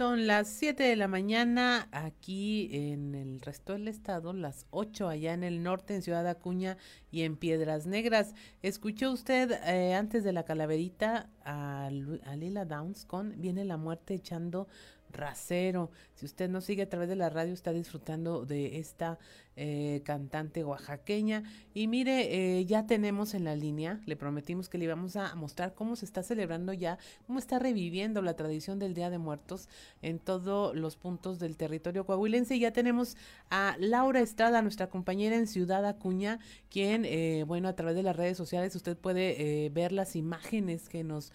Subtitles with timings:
[0.00, 5.34] Son las 7 de la mañana aquí en el resto del estado, las 8 allá
[5.34, 6.78] en el norte, en Ciudad Acuña
[7.10, 8.34] y en Piedras Negras.
[8.62, 14.14] ¿Escuchó usted eh, antes de la calaverita a, a Lila Downs con Viene la muerte
[14.14, 14.68] echando
[15.10, 15.90] rasero?
[16.14, 19.18] Si usted nos sigue a través de la radio, está disfrutando de esta
[19.56, 21.42] eh, cantante oaxaqueña.
[21.74, 25.74] Y mire, eh, ya tenemos en la línea, le prometimos que le íbamos a mostrar
[25.74, 29.68] cómo se está celebrando ya, cómo está reviviendo la tradición del Día de Muertos
[30.02, 32.56] en todos los puntos del territorio coahuilense.
[32.56, 33.16] Y ya tenemos
[33.50, 36.38] a Laura Estrada, nuestra compañera en Ciudad Acuña,
[36.70, 41.04] quien, eh, bueno, a través de las redes sociales usted puede ver las imágenes que
[41.04, 41.32] nos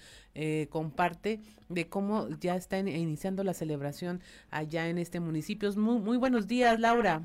[0.69, 5.71] comparte de cómo ya está iniciando la celebración allá en este municipio.
[5.75, 7.21] Muy, muy buenos días, Laura.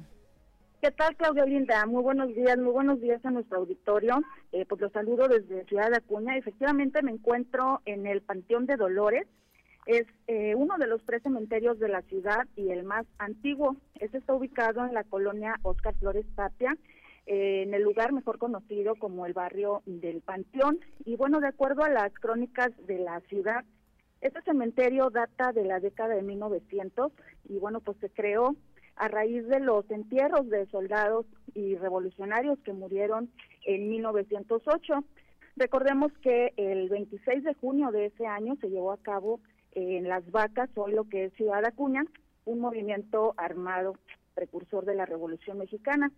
[0.80, 1.84] ¿Qué tal, Claudia Linda?
[1.84, 4.22] Muy buenos días, muy buenos días a nuestro auditorio.
[4.50, 6.38] Eh, pues los saludo desde Ciudad de Acuña.
[6.38, 9.26] Efectivamente me encuentro en el Panteón de Dolores.
[9.84, 13.76] Es eh, uno de los tres cementerios de la ciudad y el más antiguo.
[13.96, 16.74] Este está ubicado en la colonia Oscar Flores Tapia,
[17.26, 20.80] eh, en el lugar mejor conocido como el barrio del Panteón.
[21.04, 23.66] Y bueno, de acuerdo a las crónicas de la ciudad,
[24.22, 27.12] este cementerio data de la década de 1900
[27.50, 28.56] y bueno, pues se creó
[29.00, 33.30] a raíz de los entierros de soldados y revolucionarios que murieron
[33.64, 35.04] en 1908.
[35.56, 39.40] Recordemos que el 26 de junio de ese año se llevó a cabo
[39.72, 42.04] en Las Vacas, hoy lo que es Ciudad Acuña,
[42.44, 43.94] un movimiento armado
[44.34, 46.12] precursor de la Revolución Mexicana.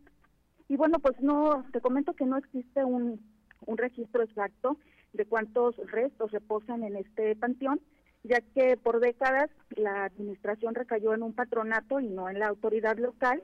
[0.69, 3.21] Y bueno, pues no, te comento que no existe un,
[3.65, 4.77] un registro exacto
[5.13, 7.81] de cuántos restos reposan en este panteón,
[8.25, 12.97] ya que por décadas la administración recayó en un patronato y no en la autoridad
[12.99, 13.43] local.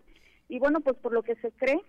[0.49, 1.81] Y bueno, pues por lo que se cree,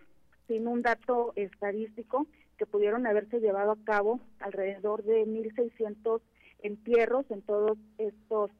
[0.48, 6.22] sin un dato estadístico, que pudieron haberse llevado a cabo alrededor de 1.600
[6.62, 8.52] entierros en todos estos,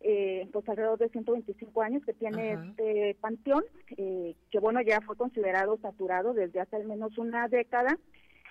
[0.00, 3.64] eh, pues alrededor de 125 años que tiene este panteón,
[3.96, 7.96] eh, que bueno, ya fue considerado saturado desde hace al menos una década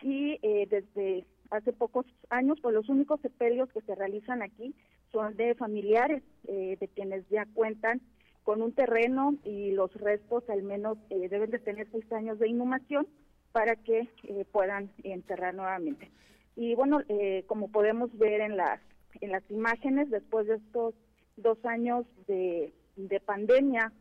[0.02, 4.74] y eh, desde hace pocos años, pues los únicos sepelios que se realizan aquí
[5.12, 8.02] son de familiares eh, de quienes ya cuentan
[8.44, 12.50] con un terreno y los restos al menos eh, deben de tener seis años de
[12.50, 13.08] inhumación
[13.52, 16.12] para que eh, puedan enterrar nuevamente.
[16.58, 17.02] Y bueno,
[17.48, 18.80] como podemos ver en las
[19.22, 20.94] en las imágenes, después de estos
[21.38, 23.92] dos años de, de pandemia,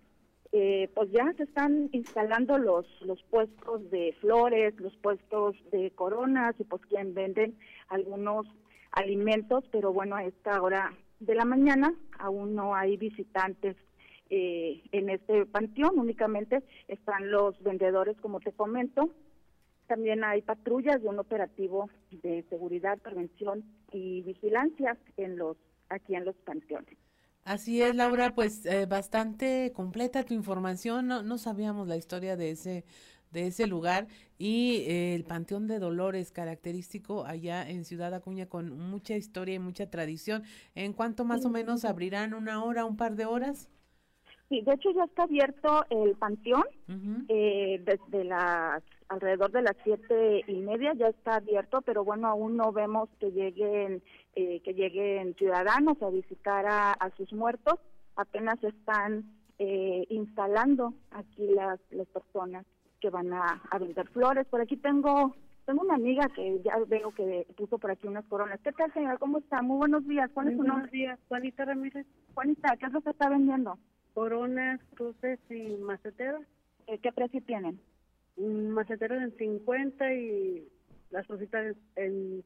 [0.95, 6.65] pues ya se están instalando los los puestos de flores, los puestos de coronas y
[6.65, 8.47] pues quien venden algunos
[8.93, 13.77] alimentos, pero bueno, a esta hora de la mañana aún no hay visitantes
[14.31, 19.11] eh, en este panteón, únicamente están los vendedores, como te comento.
[19.87, 25.57] También hay patrullas de un operativo de seguridad, prevención y vigilancia en los
[25.91, 27.04] aquí en los panteones.
[27.45, 31.07] Así es, Laura, pues eh, bastante completa tu información.
[31.07, 32.85] No, no sabíamos la historia de ese
[33.35, 34.07] de ese lugar
[34.39, 39.59] y eh, el Panteón de Dolores, característico allá en Ciudad Acuña con mucha historia y
[39.59, 40.45] mucha tradición.
[40.75, 43.69] ¿En cuánto más o menos abrirán una hora, un par de horas?
[44.49, 46.65] Sí, de hecho ya está abierto el panteón
[47.29, 52.57] eh, desde las alrededor de las siete y media ya está abierto, pero bueno aún
[52.57, 54.03] no vemos que lleguen
[54.35, 57.75] eh, que lleguen ciudadanos a visitar a, a sus muertos.
[58.17, 59.25] Apenas están
[59.59, 62.65] eh, instalando aquí las las personas
[63.01, 64.47] que van a, vender flores.
[64.47, 65.35] Por aquí tengo
[65.67, 68.61] tengo una amiga que ya veo que puso por aquí unas coronas.
[68.63, 69.19] ¿Qué tal, señora?
[69.19, 69.63] ¿Cómo está?
[69.63, 70.31] Muy buenos días.
[70.33, 70.75] ¿Cuál es su nombre?
[70.75, 72.07] Buenos días, Juanita Ramírez.
[72.35, 73.79] Juanita, ¿qué es lo que está vendiendo?
[74.15, 76.43] Coronas, cruces y maceteros.
[76.87, 77.81] Eh, ¿Qué precio tienen?
[78.37, 80.69] Maceteros en 50 y
[81.11, 82.45] las cositas en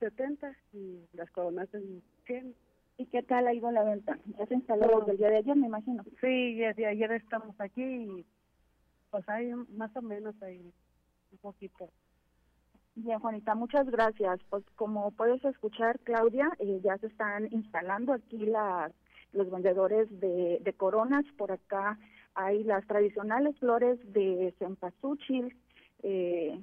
[0.00, 2.54] 70 y las coronas en 100.
[2.98, 4.18] ¿Y qué tal ha ido la venta?
[4.38, 6.04] ¿Ya se instaló desde el día de ayer, me imagino?
[6.20, 8.26] Sí, desde ayer estamos aquí y
[9.10, 10.72] pues hay más o menos ahí
[11.30, 11.88] un poquito.
[12.94, 14.40] Bien, Juanita, muchas gracias.
[14.50, 18.92] Pues como puedes escuchar, Claudia, eh, ya se están instalando aquí las
[19.32, 21.24] los vendedores de, de coronas.
[21.38, 21.98] Por acá
[22.34, 25.56] hay las tradicionales flores de cempasúchil.
[26.02, 26.58] Eh,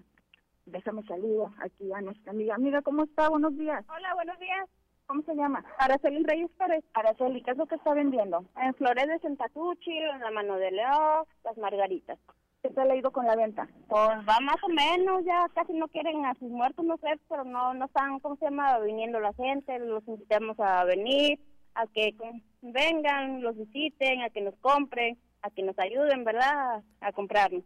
[0.65, 2.55] déjame saludo aquí a nuestra amiga.
[2.55, 3.29] Amiga, ¿cómo está?
[3.29, 3.85] Buenos días.
[3.89, 4.69] Hola, buenos días.
[5.07, 5.65] ¿Cómo se llama?
[5.79, 6.83] Araceli Reyes Pérez.
[6.93, 8.45] Araceli, ¿qué es lo que está vendiendo?
[8.61, 12.19] En flores de cempasúchil, en la mano de león, las margaritas.
[12.61, 13.67] ¿Qué te ha leído con la venta?
[13.87, 17.43] Pues va más o menos, ya casi no quieren a sus muertos, no sé, pero
[17.43, 18.77] no no están, ¿cómo se llama?
[18.79, 21.39] Viniendo la gente, los invitamos a venir,
[21.73, 22.13] a que
[22.61, 26.83] vengan, los visiten, a que nos compren, a que nos ayuden, ¿verdad?
[27.01, 27.63] A comprarnos.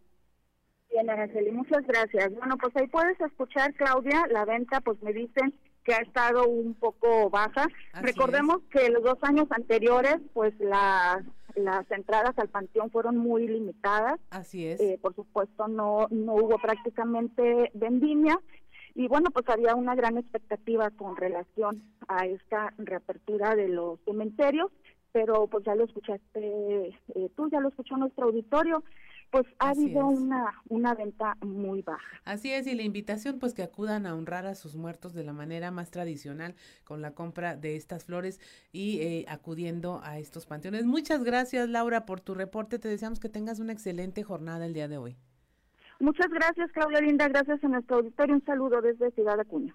[0.92, 2.34] Bien, Araceli, muchas gracias.
[2.36, 5.54] Bueno, pues ahí puedes escuchar, Claudia, la venta, pues me dicen
[5.84, 7.68] que ha estado un poco baja.
[8.02, 11.24] Recordemos que los dos años anteriores, pues la,
[11.56, 14.20] las entradas al panteón fueron muy limitadas.
[14.30, 14.80] Así es.
[14.80, 18.40] Eh, por supuesto, no, no hubo prácticamente vendimia.
[18.96, 24.72] Y bueno, pues había una gran expectativa con relación a esta reapertura de los cementerios,
[25.13, 28.83] pero pues ya lo escuchaste eh, tú, ya lo escuchó nuestro auditorio
[29.33, 32.19] pues ha habido una, una venta muy baja.
[32.24, 35.33] Así es, y la invitación pues que acudan a honrar a sus muertos de la
[35.33, 38.39] manera más tradicional con la compra de estas flores
[38.71, 40.86] y eh, acudiendo a estos panteones.
[40.86, 44.88] Muchas gracias Laura por tu reporte, te deseamos que tengas una excelente jornada el día
[44.88, 45.18] de hoy.
[46.00, 49.74] Muchas gracias Claudia Linda, gracias a nuestro auditorio, un saludo desde Ciudad Acuña.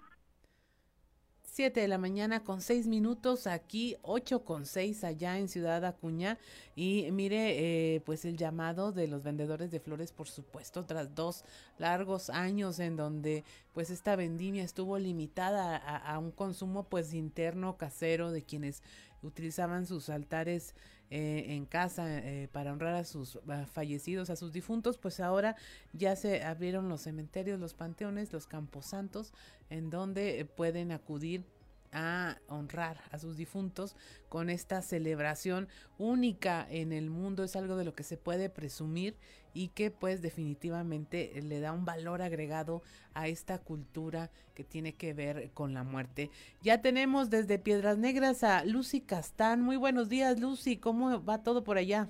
[1.59, 6.37] 7 de la mañana con 6 minutos, aquí 8 con 6 allá en Ciudad Acuña.
[6.73, 11.43] Y mire, eh, pues el llamado de los vendedores de flores, por supuesto, tras dos
[11.77, 13.43] largos años en donde
[13.79, 18.83] pues esta vendimia estuvo limitada a, un consumo pues interno, casero, de quienes
[19.23, 20.75] utilizaban sus altares
[21.09, 23.39] eh, en casa eh, para honrar a sus
[23.71, 25.55] fallecidos, a sus difuntos, pues ahora
[25.93, 29.31] ya se abrieron los cementerios, los panteones, los camposantos,
[29.69, 31.45] en donde pueden acudir
[31.91, 33.95] a honrar a sus difuntos
[34.29, 39.15] con esta celebración única en el mundo es algo de lo que se puede presumir
[39.53, 42.83] y que pues definitivamente le da un valor agregado
[43.13, 46.29] a esta cultura que tiene que ver con la muerte.
[46.61, 49.61] Ya tenemos desde Piedras Negras a Lucy Castán.
[49.61, 52.07] Muy buenos días Lucy, ¿cómo va todo por allá?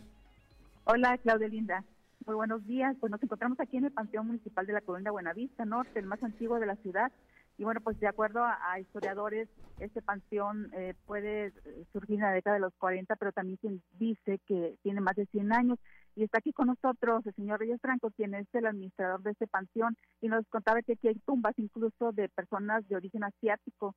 [0.83, 1.85] Hola Claudia Linda.
[2.25, 2.95] Muy buenos días.
[2.99, 6.21] Pues nos encontramos aquí en el Panteón Municipal de la Colonia Buenavista Norte, el más
[6.21, 7.11] antiguo de la ciudad.
[7.59, 9.49] Y bueno, pues de acuerdo a, historiadores,
[9.81, 11.51] este panteón eh, puede
[11.91, 15.25] surgir en la década de los 40, pero también se dice que tiene más de
[15.25, 15.77] 100 años.
[16.15, 19.45] Y está aquí con nosotros el señor Reyes Franco, quien es el administrador de este
[19.45, 23.93] panteón, y nos contaba que aquí hay tumbas incluso de personas de origen asiático.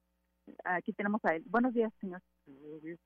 [0.65, 1.45] Aquí tenemos a él.
[1.47, 2.21] Buenos días, señor.
[2.47, 2.99] Buenos días.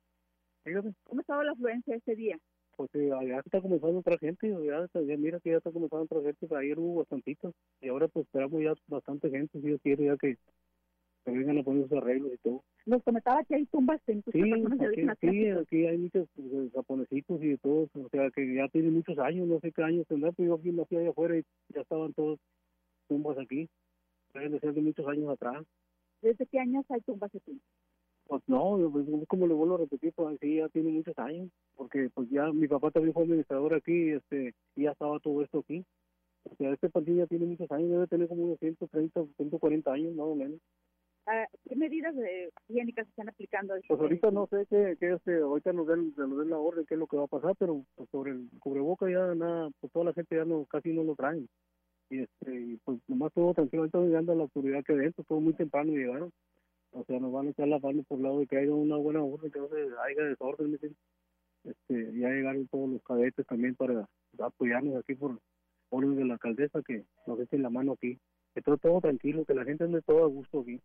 [1.05, 2.39] ¿Cómo estaba la afluencia ese día?
[2.77, 6.55] Pues eh, ya está comenzando otra gente, ya, mira que ya está comenzando otra gente,
[6.55, 10.37] ayer hubo bastantitos y ahora pues esperamos ya bastante gente, si Dios quiere, ya que,
[11.25, 12.63] vengan a poner sus arreglos y todo.
[12.85, 14.53] Nos comentaba que hay tumbas en sí,
[15.09, 18.93] aquí, sí, aquí hay muchos pues, japonesitos y de todos, o sea que ya tienen
[18.93, 21.45] muchos años, no sé qué años tendrá, pero yo aquí nací allá afuera y
[21.75, 22.39] ya estaban todos
[23.09, 23.69] tumbas aquí,
[24.35, 25.65] deben ser de muchos años atrás.
[26.21, 27.59] ¿Desde qué años hay tumbas aquí?
[28.27, 32.11] Pues no, pues, como le vuelvo a repetir, pues sí, ya tiene muchos años, porque
[32.13, 35.85] pues ya mi papá también fue administrador aquí, este, y ya estaba todo esto aquí.
[36.43, 40.15] O sea, este partido ya tiene muchos años, debe tener como unos 130, 140 años,
[40.15, 40.61] más o menos.
[41.27, 42.15] Ah, ¿Qué medidas
[42.69, 43.75] higiénicas se están aplicando?
[43.87, 46.95] Pues ahorita no sé qué, qué este, ahorita nos den, nos den la orden, qué
[46.95, 50.07] es lo que va a pasar, pero pues, sobre el cubreboca ya nada, pues toda
[50.07, 51.49] la gente ya no, casi no lo traen.
[52.11, 55.41] Y este, y pues nomás todo tranquilo, ahorita llegando a la oscuridad que dentro, todo
[55.41, 56.33] muy temprano llegaron
[56.97, 59.23] o sea, nos van a echar la mano por lado de que haya una buena
[59.23, 60.79] orden, que no se haya desorden,
[61.65, 64.09] este, ya llegaron todos los cadetes también para
[64.39, 65.39] apoyarnos aquí por
[65.91, 68.19] orden de la alcaldesa que nos echen la mano aquí,
[68.55, 70.81] que todo, todo tranquilo, que la gente ande todo a gusto aquí.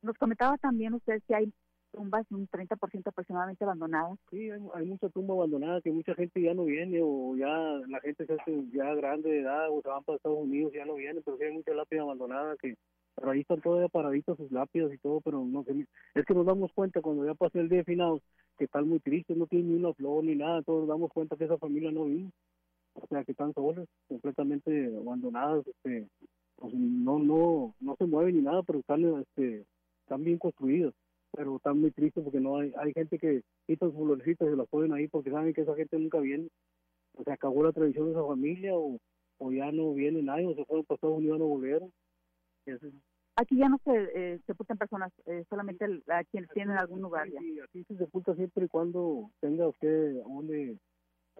[0.00, 1.52] Nos comentaba también usted que hay
[1.92, 4.18] tumbas un 30% aproximadamente abandonadas.
[4.30, 7.46] Sí, hay, mucha tumba abandonada, que mucha gente ya no viene o ya
[7.88, 10.86] la gente se hace ya grande de edad o se van para Estados Unidos ya
[10.86, 12.74] no viene, pero sí hay mucha lápida abandonada que
[13.14, 15.64] pero ahí están todavía paraditos sus lápidas y todo, pero no
[16.14, 18.20] es que nos damos cuenta cuando ya pasé el día final
[18.58, 21.36] que están muy tristes, no tienen ni una flor ni nada, todos nos damos cuenta
[21.36, 22.30] que esa familia no vino,
[22.94, 26.08] o sea que están solas, completamente abandonadas, este,
[26.56, 29.64] pues no, no, no se mueven ni nada, pero están, este,
[30.02, 30.94] están bien construidas,
[31.32, 34.56] pero están muy tristes porque no hay, hay gente que quita sus florecitas y se
[34.56, 36.48] las ponen ahí porque saben que esa gente nunca viene,
[37.14, 38.98] o se acabó la tradición de esa familia o,
[39.38, 41.92] o ya no viene nadie o se fueron para Estados Unidos no volvieron.
[43.36, 47.30] Aquí ya no se eh, sepultan personas, eh, solamente a quienes tienen algún lugar.
[47.30, 47.40] Ya.
[47.40, 50.78] Sí, aquí se sepulta siempre y cuando tenga usted donde,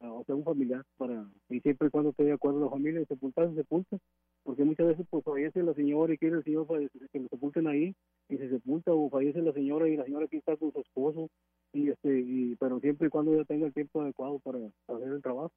[0.00, 3.50] o sea, un familiar, para y siempre y cuando esté de acuerdo la familia, sepultar
[3.50, 3.98] se sepulta,
[4.42, 7.94] porque muchas veces pues fallece la señora y quiere el señor que lo sepulten ahí
[8.30, 11.28] y se sepulta, o fallece la señora y la señora aquí está con su esposo,
[11.74, 15.22] y este y pero siempre y cuando ya tenga el tiempo adecuado para, hacer el
[15.22, 15.52] trabajo.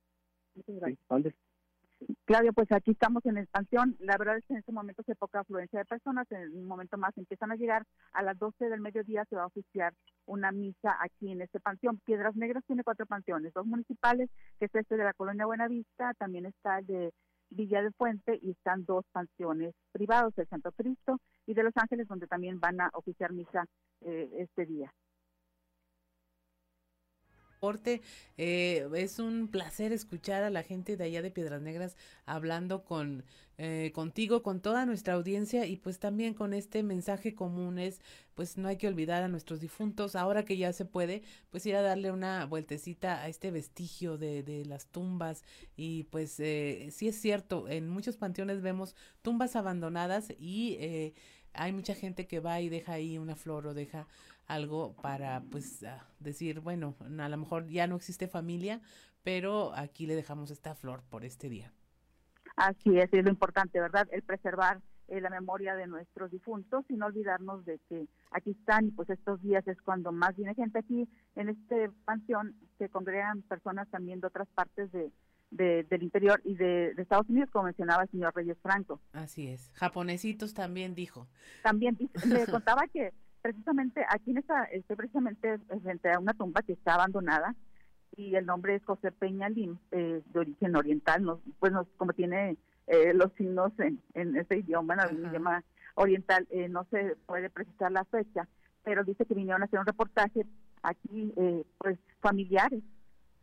[0.66, 1.34] Sí, antes.
[2.26, 3.96] Claudia, pues aquí estamos en expansión.
[4.00, 6.30] La verdad es que en este momento hay poca afluencia de personas.
[6.32, 7.86] En un momento más empiezan a llegar.
[8.14, 9.94] A las 12 del mediodía se va a oficiar
[10.26, 12.00] una misa aquí en este panteón.
[12.06, 16.46] Piedras Negras tiene cuatro panteones, dos municipales, que es este de la Colonia Buenavista, también
[16.46, 17.14] está el de
[17.50, 22.08] Villa de Fuente y están dos panteones privados, el Santo Cristo y de Los Ángeles,
[22.08, 23.66] donde también van a oficiar misa
[24.02, 24.92] eh, este día.
[28.38, 33.24] Eh, es un placer escuchar a la gente de allá de Piedras Negras hablando con
[33.58, 38.02] eh, contigo, con toda nuestra audiencia y pues también con este mensaje común es
[38.34, 40.16] pues no hay que olvidar a nuestros difuntos.
[40.16, 44.44] Ahora que ya se puede, pues ir a darle una vueltecita a este vestigio de,
[44.44, 45.44] de las tumbas
[45.78, 51.14] y pues eh, sí es cierto, en muchos panteones vemos tumbas abandonadas y eh,
[51.54, 54.08] hay mucha gente que va y deja ahí una flor o deja
[54.48, 58.82] algo para pues ah, decir, bueno, a lo mejor ya no existe familia,
[59.24, 61.72] pero aquí le dejamos esta flor por este día.
[62.56, 64.08] Así es, es lo importante, ¿verdad?
[64.12, 68.88] El preservar eh, la memoria de nuestros difuntos y no olvidarnos de que aquí están
[68.88, 73.42] y pues estos días es cuando más viene gente aquí en este panteón, se congregan
[73.44, 75.12] personas también de otras partes de,
[75.52, 79.00] de, del interior y de, de, Estados Unidos, como mencionaba el señor Reyes Franco.
[79.14, 79.72] Así es.
[79.74, 81.28] Japonesitos también dijo.
[81.62, 83.14] También le contaba que
[83.46, 87.54] precisamente aquí en esta, estoy precisamente frente a una tumba que está abandonada
[88.18, 92.14] y el nombre es José Peña Lim, eh, de origen oriental, nos, pues nos, como
[92.14, 97.18] tiene eh, los signos en, en ese idioma, en el idioma oriental, eh, no se
[97.28, 98.48] puede precisar la fecha,
[98.84, 100.48] pero dice que vinieron a hacer un reportaje
[100.82, 102.82] aquí, eh, pues familiares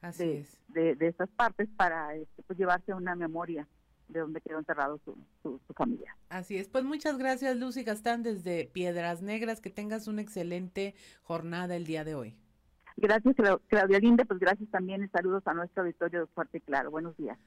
[0.01, 0.61] Así de, es.
[0.71, 3.69] de, de estas partes para este, pues, llevarse una memoria
[4.13, 6.17] de donde quedó enterrado su, su, su, familia.
[6.29, 6.69] Así es.
[6.69, 9.61] Pues muchas gracias, Lucy Gastán, desde Piedras Negras.
[9.61, 12.37] Que tengas una excelente jornada el día de hoy.
[12.97, 13.35] Gracias,
[13.69, 14.25] Claudia Linde.
[14.25, 16.91] Pues gracias también y saludos a nuestro auditorio de Fuerte y Claro.
[16.91, 17.39] Buenos días.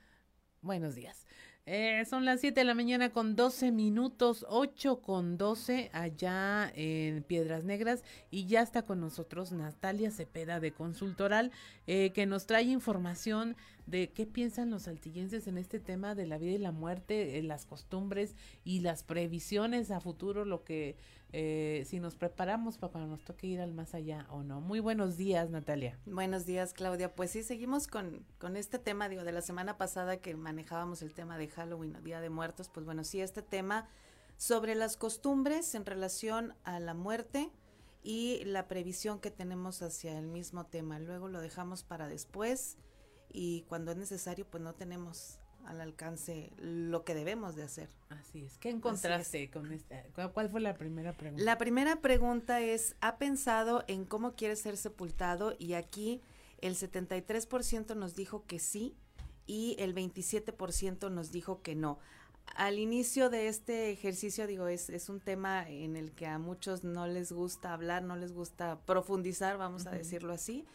[0.62, 1.26] Buenos días.
[1.68, 7.24] Eh, son las 7 de la mañana con 12 minutos, 8 con 12 allá en
[7.24, 11.52] Piedras Negras y ya está con nosotros Natalia Cepeda de Consultoral
[11.88, 16.38] eh, que nos trae información de qué piensan los saltillenses en este tema de la
[16.38, 20.98] vida y la muerte, eh, las costumbres y las previsiones a futuro, lo que
[21.32, 24.62] eh, si nos preparamos para cuando nos toque ir al más allá o no.
[24.62, 26.00] Muy buenos días, Natalia.
[26.06, 27.14] Buenos días, Claudia.
[27.14, 31.14] Pues sí, seguimos con, con este tema, digo, de la semana pasada que manejábamos el
[31.14, 33.88] tema de Halloween o Día de Muertos, pues bueno, sí, este tema
[34.38, 37.50] sobre las costumbres en relación a la muerte
[38.04, 41.00] y la previsión que tenemos hacia el mismo tema.
[41.00, 42.78] Luego lo dejamos para después
[43.36, 47.90] y cuando es necesario, pues no tenemos al alcance lo que debemos de hacer.
[48.10, 48.58] Así es.
[48.60, 49.52] ¿Qué encontraste es.
[49.52, 50.04] con esta?
[50.34, 51.44] ¿Cuál fue la primera pregunta?
[51.44, 55.54] La primera pregunta es, ¿ha pensado en cómo quiere ser sepultado?
[55.60, 56.22] Y aquí
[56.62, 58.96] el 73% nos dijo que sí
[59.46, 62.00] y el 27% nos dijo que no.
[62.56, 66.84] Al inicio de este ejercicio, digo, es, es un tema en el que a muchos
[66.84, 69.94] no les gusta hablar, no les gusta profundizar, vamos uh -huh.
[69.94, 70.66] a decirlo así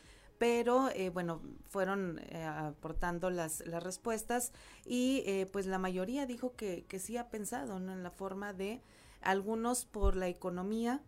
[0.40, 4.54] pero eh, bueno, fueron eh, aportando las, las respuestas
[4.86, 8.80] y eh, pues la mayoría dijo que, que sí ha pensado en la forma de
[9.20, 11.02] algunos por la economía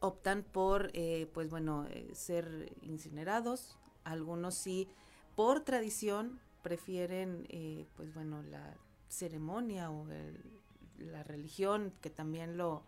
[0.00, 4.88] optan por eh, pues bueno ser incinerados, algunos sí
[5.36, 10.42] por tradición prefieren eh, pues bueno la ceremonia o el,
[10.96, 12.82] la religión que también lo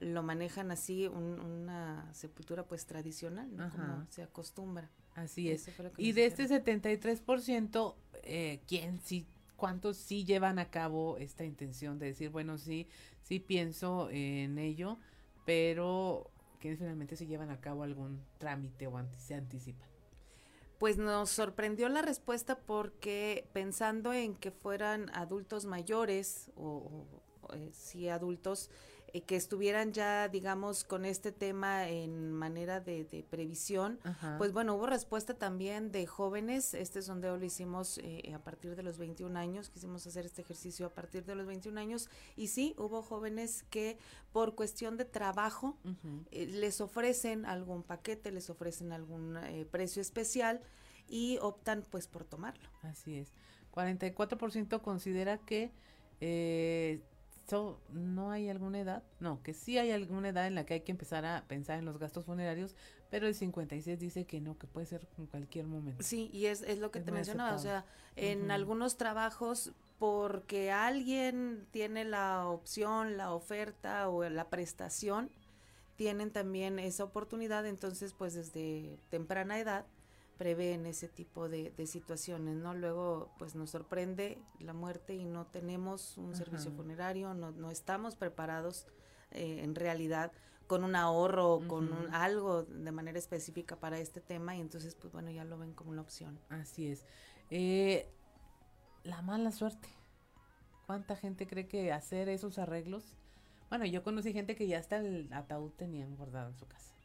[0.00, 3.70] lo manejan así un, una sepultura pues tradicional ¿no?
[3.70, 4.90] como se acostumbra.
[5.14, 5.68] Así es.
[5.96, 9.26] y de este 73% eh, quién sí
[9.56, 12.86] cuántos sí llevan a cabo esta intención de decir bueno sí
[13.22, 14.98] sí pienso en ello
[15.44, 19.88] pero que finalmente se llevan a cabo algún trámite o anti se anticipan
[20.78, 27.04] pues nos sorprendió la respuesta porque pensando en que fueran adultos mayores o,
[27.42, 28.70] o eh, sí adultos
[29.12, 34.36] eh, que estuvieran ya, digamos, con este tema en manera de, de previsión, Ajá.
[34.38, 38.82] pues bueno, hubo respuesta también de jóvenes, este sondeo lo hicimos eh, a partir de
[38.82, 42.74] los 21 años, quisimos hacer este ejercicio a partir de los 21 años, y sí,
[42.78, 43.98] hubo jóvenes que
[44.32, 46.26] por cuestión de trabajo uh -huh.
[46.30, 50.60] eh, les ofrecen algún paquete, les ofrecen algún eh, precio especial
[51.08, 52.68] y optan pues por tomarlo.
[52.82, 53.32] Así es.
[53.72, 55.70] 44% considera que
[56.20, 57.00] eh,
[57.48, 60.80] So, no hay alguna edad, no, que sí hay alguna edad en la que hay
[60.82, 62.76] que empezar a pensar en los gastos funerarios,
[63.10, 66.02] pero el 56 dice que no, que puede ser en cualquier momento.
[66.02, 67.86] Sí, y es, es lo que es te mencionaba, o sea,
[68.16, 68.52] en uh -huh.
[68.52, 75.30] algunos trabajos porque alguien tiene la opción, la oferta o la prestación,
[75.96, 79.86] tienen también esa oportunidad, entonces pues desde temprana edad
[80.38, 82.72] prevén ese tipo de, de, situaciones, ¿no?
[82.72, 86.44] Luego, pues nos sorprende la muerte y no tenemos un Ajá.
[86.44, 88.86] servicio funerario, no, no estamos preparados
[89.32, 90.32] eh, en realidad
[90.68, 91.66] con un ahorro, -huh.
[91.66, 95.58] con un, algo de manera específica para este tema y entonces, pues bueno, ya lo
[95.58, 96.38] ven como una opción.
[96.50, 97.04] Así es.
[97.50, 98.08] Eh,
[99.02, 99.88] la mala suerte.
[100.86, 103.16] ¿Cuánta gente cree que hacer esos arreglos?
[103.68, 106.97] Bueno, yo conocí gente que ya hasta el ataúd tenían guardado en su casa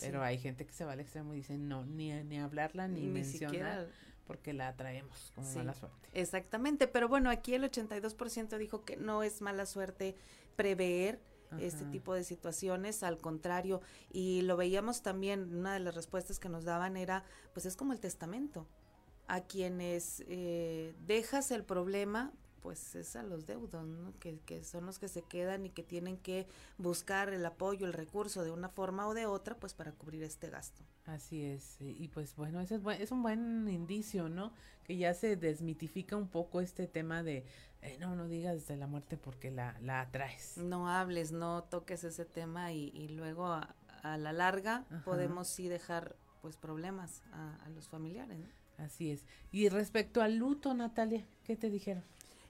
[0.00, 3.02] Pero hay gente que se va al extremo y dice, no, ni, ni hablarla ni,
[3.02, 3.88] mencionar
[4.26, 6.08] porque la traemos como mala suerte.
[6.12, 10.16] Exactamente, pero bueno, aquí el 82% dijo que no es mala suerte
[10.56, 11.20] prever
[11.60, 13.80] este tipo de situaciones, al contrario,
[14.12, 17.22] y lo veíamos también, una de las respuestas que nos daban era,
[17.52, 18.66] pues es como el testamento,
[19.28, 22.32] a quienes eh, dejas el problema,
[22.64, 24.18] pues es a los deudos, ¿no?
[24.20, 26.46] que, que, son los que se quedan y que tienen que
[26.78, 30.48] buscar el apoyo, el recurso de una forma o de otra, pues para cubrir este
[30.48, 30.82] gasto.
[31.04, 34.50] Así es, y pues bueno, ese es, es un buen indicio, ¿no?
[34.84, 37.44] Que ya se desmitifica un poco este tema de,
[37.82, 40.56] eh, no, no digas de la muerte porque la, la atraes.
[40.56, 45.68] No hables, no toques ese tema y, y luego a, a la larga podemos sí
[45.68, 48.48] dejar pues problemas a, a los familiares, ¿no?
[48.82, 49.26] Así es.
[49.52, 52.02] Y respecto al luto, Natalia, ¿qué te dijeron?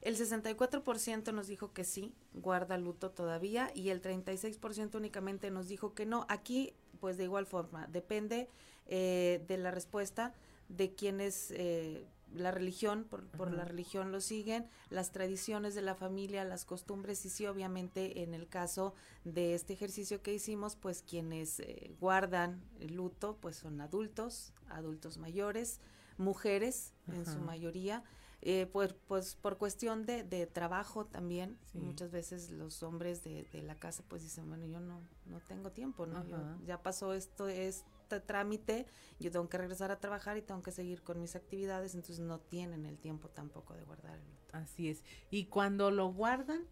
[0.04, 5.94] El 64% nos dijo que sí, guarda luto todavía, y el 36% únicamente nos dijo
[5.94, 6.26] que no.
[6.28, 8.50] Aquí, pues de igual forma, depende
[8.86, 10.34] eh, de la respuesta
[10.68, 15.94] de quienes eh, la religión, por, por la religión lo siguen, las tradiciones de la
[15.94, 18.92] familia, las costumbres, y sí, obviamente en el caso
[19.24, 25.16] de este ejercicio que hicimos, pues quienes eh, guardan el luto, pues son adultos, adultos
[25.16, 25.80] mayores,
[26.18, 28.04] mujeres en su mayoría,
[28.46, 33.62] eh, pues, pues por cuestión de, de trabajo también, muchas veces los hombres de, de,
[33.62, 36.22] la casa pues dicen, bueno, yo no, no tengo tiempo, ¿no?
[36.26, 36.36] Yo,
[36.66, 38.84] ya pasó esto, este trámite,
[39.18, 42.38] yo tengo que regresar a trabajar y tengo que seguir con mis actividades, entonces no
[42.38, 44.50] tienen el tiempo tampoco de guardar el luto.
[44.52, 45.02] Así es.
[45.30, 46.66] Y cuando lo guardan,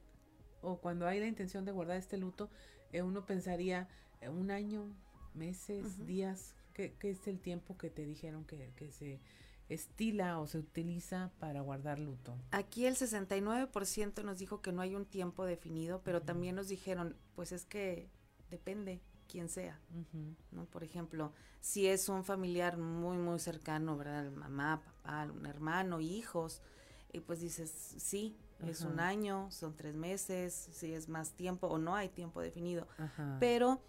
[0.61, 2.51] o cuando hay la intención de guardar este luto,
[2.93, 3.89] eh, uno pensaría
[4.21, 4.95] eh, un año,
[5.33, 9.23] meses, días, ¿qué, ¿qué, es el tiempo que te dijeron que, que se
[9.69, 12.37] estila o se utiliza para guardar luto?
[12.51, 16.27] Aquí el 69% nos dijo que no hay un tiempo definido, pero uh -huh.
[16.27, 18.09] también nos dijeron, pues es que
[18.51, 20.37] depende quién sea, uh -huh.
[20.51, 20.67] ¿no?
[20.67, 24.31] Por ejemplo, si es un familiar muy, muy cercano, ¿verdad?
[24.31, 26.61] Mamá, papá, un hermano, hijos,
[27.13, 28.71] y pues dices, sí, uh -huh.
[28.71, 32.87] es un año, son tres meses, si es más tiempo o no hay tiempo definido,
[33.41, 33.81] pero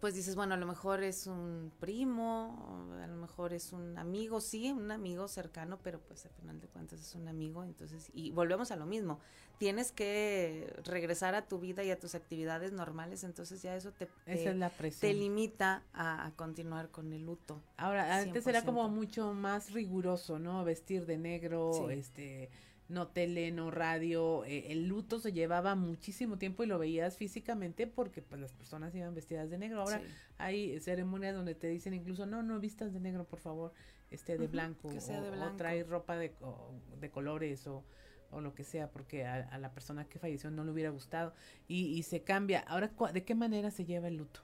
[0.00, 4.40] pues dices, bueno, a lo mejor es un primo, a lo mejor es un amigo,
[4.40, 8.30] sí, un amigo cercano, pero pues al final de cuentas es un amigo, entonces, y
[8.30, 9.20] volvemos a lo mismo,
[9.58, 14.08] tienes que regresar a tu vida y a tus actividades normales, entonces ya eso te,
[14.26, 17.62] Esa es la te limita a, a, continuar con el luto.
[17.76, 18.48] Ahora, antes 100%.
[18.48, 20.64] era como mucho más riguroso, ¿no?
[20.64, 21.94] Vestir de negro, sí.
[21.94, 22.50] este
[22.88, 27.86] no tele, no radio, eh, el luto se llevaba muchísimo tiempo y lo veías físicamente
[27.86, 29.80] porque pues las personas iban vestidas de negro.
[29.80, 30.06] Ahora sí.
[30.38, 33.72] hay ceremonias donde te dicen incluso, no, no vistas de negro, por favor,
[34.10, 35.54] este de, uh -huh, blanco, que sea de o, blanco.
[35.54, 37.84] o trae ropa de, o, de colores o,
[38.30, 41.32] o, lo que sea, porque a, a, la persona que falleció no le hubiera gustado
[41.68, 42.60] y, y se cambia.
[42.60, 44.40] Ahora, ¿de qué manera se lleva el luto?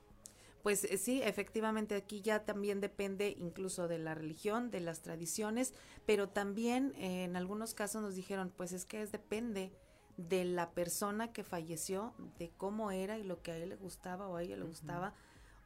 [0.69, 5.73] Pues eh, sí, efectivamente aquí ya también depende incluso de la religión, de las tradiciones,
[6.05, 9.73] pero también eh, en algunos casos nos dijeron, pues es que es depende
[10.19, 14.29] de la persona que falleció, de cómo era y lo que a él le gustaba
[14.29, 14.69] o a ella le uh -huh.
[14.69, 15.15] gustaba,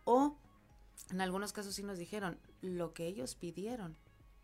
[0.04, 0.38] o
[1.10, 3.96] en algunos casos sí nos dijeron lo que ellos pidieron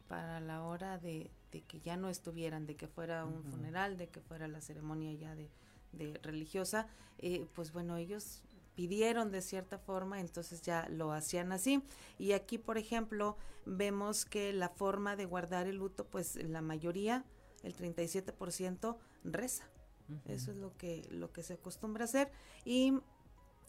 [0.09, 3.51] para la hora de, de que ya no estuvieran, de que fuera un uh -huh.
[3.53, 5.53] funeral, de que fuera la ceremonia ya de,
[5.93, 8.43] de religiosa, eh, pues bueno, ellos
[8.79, 11.83] pidieron de cierta forma, entonces ya lo hacían así.
[12.17, 13.37] Y aquí, por ejemplo,
[13.67, 17.25] vemos que la forma de guardar el luto, pues la mayoría,
[17.65, 19.69] el 37% reza.
[20.09, 20.21] Uh -huh.
[20.33, 22.31] Eso es lo que lo que se acostumbra a hacer
[22.65, 22.93] y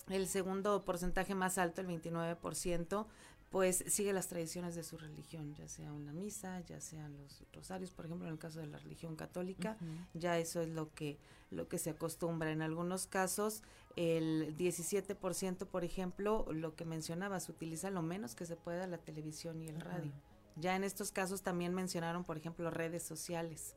[0.09, 3.07] el segundo porcentaje más alto, el 29%,
[3.49, 7.91] pues sigue las tradiciones de su religión, ya sea una misa, ya sean los rosarios,
[7.91, 10.07] por ejemplo, en el caso de la religión católica, uh -huh.
[10.13, 11.17] ya eso es lo que
[11.51, 12.51] lo que se acostumbra.
[12.51, 13.63] En algunos casos,
[13.95, 19.59] el 17%, por ejemplo, lo que mencionabas, utiliza lo menos que se pueda la televisión
[19.61, 19.83] y el uh -huh.
[19.83, 20.11] radio.
[20.55, 23.75] Ya en estos casos también mencionaron, por ejemplo, redes sociales.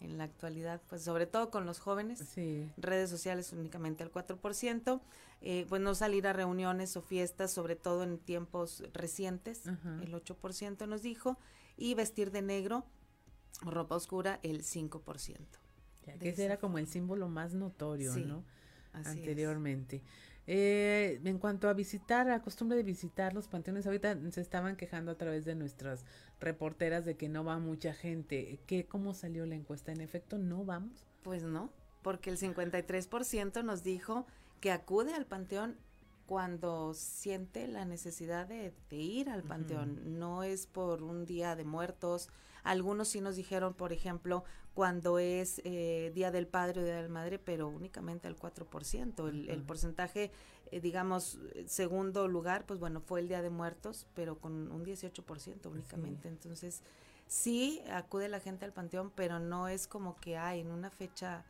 [0.00, 2.70] En la actualidad, pues sobre todo con los jóvenes, sí.
[2.78, 5.00] redes sociales únicamente al 4%,
[5.42, 10.02] eh, pues no salir a reuniones o fiestas, sobre todo en tiempos recientes, uh -huh.
[10.02, 11.38] el 8% nos dijo,
[11.76, 12.84] y vestir de negro
[13.66, 15.38] o ropa oscura el 5%.
[16.06, 18.42] Ya, que ese era como el símbolo más notorio, sí, ¿no?
[18.92, 19.96] Anteriormente.
[19.96, 20.29] Es.
[20.52, 25.12] Eh, en cuanto a visitar, a costumbre de visitar los panteones, ahorita se estaban quejando
[25.12, 26.04] a través de nuestras
[26.40, 28.58] reporteras de que no va mucha gente.
[28.66, 29.92] ¿Qué, ¿Cómo salió la encuesta?
[29.92, 31.06] ¿En efecto no vamos?
[31.22, 31.70] Pues no,
[32.02, 34.26] porque el 53% nos dijo
[34.60, 35.76] que acude al panteón
[36.30, 40.16] cuando siente la necesidad de, ir al panteón.
[40.20, 42.28] No es por un día de muertos.
[42.62, 47.02] Algunos sí nos dijeron, por ejemplo, cuando es eh, Día del Padre o Día de
[47.02, 49.28] la Madre, pero únicamente el 4%.
[49.28, 50.30] El, el porcentaje,
[50.70, 55.66] eh, digamos, segundo lugar, pues bueno, fue el Día de Muertos, pero con un 18%
[55.66, 56.28] únicamente.
[56.28, 56.84] Entonces,
[57.26, 61.44] sí acude la gente al panteón, pero no es como que hay en una fecha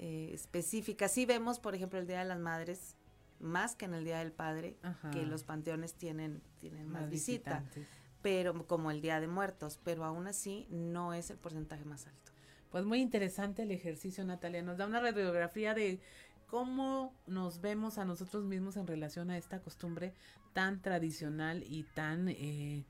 [0.00, 1.06] eh, específica.
[1.06, 2.96] Sí vemos, por ejemplo, el Día de las Madres,
[3.40, 4.76] más que en el Día del Padre,
[5.12, 7.64] que los panteones tienen, tienen más, visita,
[8.22, 12.32] pero como el Día de Muertos, pero aún así no es el porcentaje más alto.
[12.70, 14.62] Pues muy interesante el ejercicio, Natalia.
[14.62, 16.00] Nos da una radiografía de
[16.46, 20.14] cómo nos vemos a nosotros mismos en relación a esta costumbre
[20.52, 22.84] tan tradicional y tan, eh,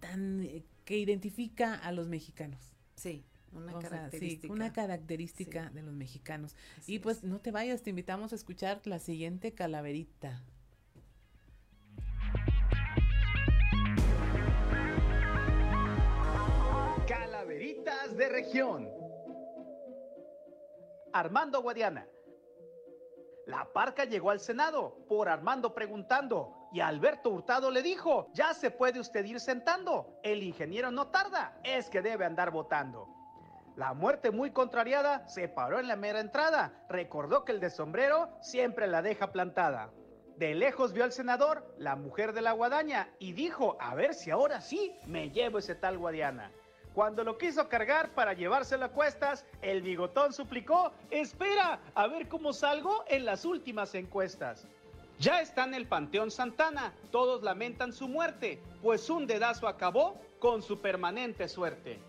[0.00, 2.76] tan eh, que identifica a los mexicanos.
[2.94, 3.24] Sí.
[3.52, 4.52] Una característica.
[4.52, 6.54] una característica de los mexicanos.
[6.86, 10.42] y pues no te vayas, te invitamos a escuchar la siguiente calaverita.
[17.06, 18.88] Calaveritas de región.
[21.12, 22.06] Armando Guadiana.
[23.46, 28.70] La parca llegó al Senado por Armando preguntando y Alberto Hurtado le dijo, ya se
[28.70, 33.15] puede usted ir sentando, el ingeniero no tarda, es que debe andar votando.
[33.76, 36.72] La muerte muy contrariada se paró en la mera entrada.
[36.88, 39.90] Recordó que el de sombrero siempre la deja plantada.
[40.38, 44.30] De lejos vio al senador, la mujer de la guadaña, y dijo, a ver si
[44.30, 46.50] ahora sí me llevo ese tal guadiana.
[46.94, 52.54] Cuando lo quiso cargar para llevárselo a cuestas, el bigotón suplicó, espera, a ver cómo
[52.54, 54.66] salgo en las últimas encuestas.
[55.18, 60.62] Ya está en el Panteón Santana, todos lamentan su muerte, pues un dedazo acabó con
[60.62, 62.00] su permanente suerte.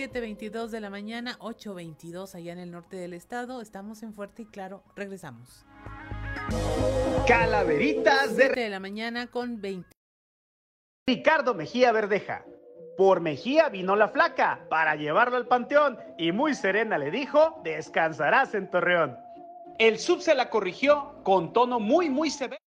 [0.00, 3.60] 7.22 de la mañana, 8.22 allá en el norte del estado.
[3.60, 4.82] Estamos en Fuerte y Claro.
[4.96, 5.66] Regresamos.
[7.26, 8.44] Calaveritas de...
[8.44, 9.90] 7 de la mañana con 20.
[11.06, 12.46] Ricardo Mejía Verdeja.
[12.96, 18.54] Por Mejía vino la flaca para llevarlo al panteón y muy serena le dijo, descansarás
[18.54, 19.18] en Torreón.
[19.78, 22.62] El sub se la corrigió con tono muy, muy severo.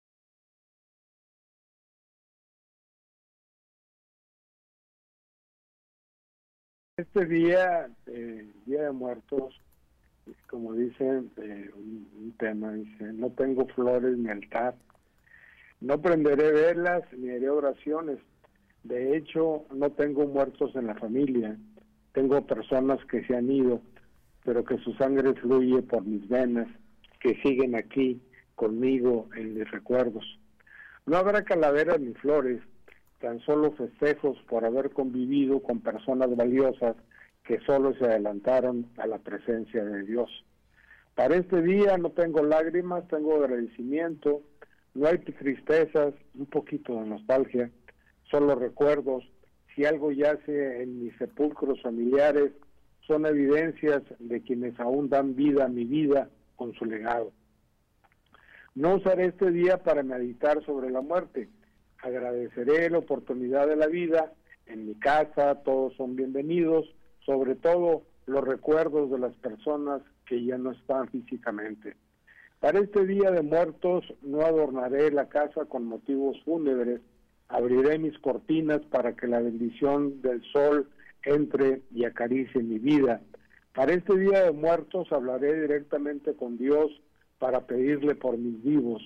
[7.03, 9.59] Este día, eh, Día de Muertos,
[10.49, 14.75] como dicen, eh, un, tema, dice, no tengo flores ni altar,
[15.81, 18.19] no prenderé velas ni haré oraciones.
[18.83, 21.57] De hecho, no tengo muertos en la familia,
[22.13, 23.81] tengo personas que se han ido,
[24.45, 26.69] pero que su sangre fluye por mis venas,
[27.19, 28.21] que siguen aquí
[28.55, 30.39] conmigo en mis recuerdos.
[31.05, 32.61] No habrá calaveras ni flores,
[33.23, 36.97] tan solo festejos por haber convivido con personas valiosas
[37.45, 40.29] que solo se adelantaron a la presencia de Dios.
[41.15, 44.41] Para este día no tengo lágrimas, tengo agradecimiento,
[44.93, 47.71] no hay tristezas, un poquito de nostalgia,
[48.29, 49.23] solo recuerdos.
[49.73, 52.51] Si algo yace en mis sepulcros familiares,
[53.07, 57.31] son evidencias de quienes aún dan vida a mi vida con su legado.
[58.75, 61.47] No usaré este día para meditar sobre la muerte,
[62.03, 64.33] agradeceré la oportunidad de la vida.
[64.67, 66.85] En mi casa todos son bienvenidos,
[67.25, 71.95] sobre todo los recuerdos de las personas que ya no están físicamente.
[72.59, 77.01] Para este Día de Muertos no adornaré la casa con motivos fúnebres,
[77.47, 80.89] abriré mis cortinas para que la bendición del sol
[81.23, 83.21] entre y acaricie mi vida.
[83.73, 86.91] Para este Día de Muertos hablaré directamente con Dios
[87.39, 89.01] para pedirle por mis vivos.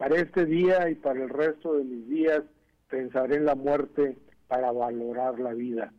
[0.00, 2.40] Para este día y para el resto de mis días
[2.88, 4.16] pensaré en la muerte
[4.48, 5.92] para valorar la vida.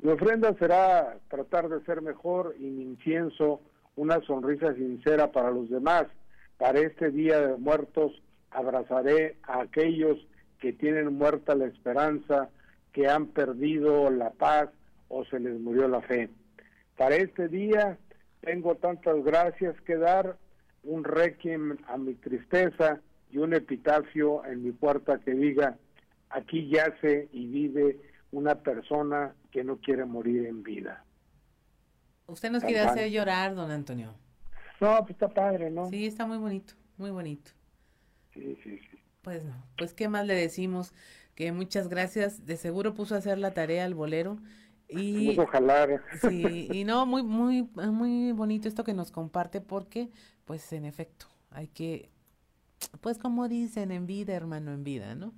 [0.00, 3.60] Mi ofrenda será tratar de ser mejor y mi incienso
[3.94, 6.06] una sonrisa sincera para los demás.
[6.58, 10.18] Para este día de muertos abrazaré a aquellos
[10.58, 12.48] que tienen muerta la esperanza,
[12.92, 14.70] que han perdido la paz
[15.06, 16.30] o se les murió la fe.
[16.96, 17.96] Para este día
[18.40, 20.36] tengo tantas gracias que dar,
[20.82, 23.00] un requiem a mi tristeza
[23.36, 25.76] y un epitafio en mi puerta que diga,
[26.30, 28.00] aquí yace y vive
[28.32, 31.04] una persona que no quiere morir en vida.
[32.28, 34.14] Usted nos quiere hacer llorar, don Antonio.
[34.80, 35.90] No, pues está padre, ¿no?
[35.90, 37.50] Sí, está muy bonito, muy bonito.
[38.32, 38.98] Sí, sí, sí.
[39.20, 40.94] Pues no, pues qué más le decimos,
[41.34, 44.38] que muchas gracias, de seguro puso a hacer la tarea al bolero
[44.88, 46.00] y ojalá.
[46.22, 50.08] Sí, y no, muy muy muy bonito esto que nos comparte porque
[50.46, 52.15] pues en efecto, hay que
[53.00, 55.32] pues como dicen, en vida, hermano, en vida, ¿no?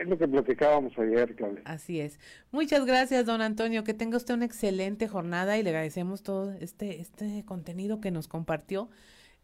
[0.00, 1.62] Es lo que platicábamos ayer, Claudia.
[1.64, 2.18] Así es.
[2.50, 3.84] Muchas gracias, don Antonio.
[3.84, 8.26] Que tenga usted una excelente jornada y le agradecemos todo este, este contenido que nos
[8.26, 8.90] compartió.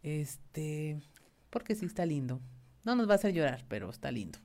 [0.03, 1.01] Este,
[1.49, 2.41] porque sí está lindo.
[2.83, 4.39] No nos va a hacer llorar, pero está lindo.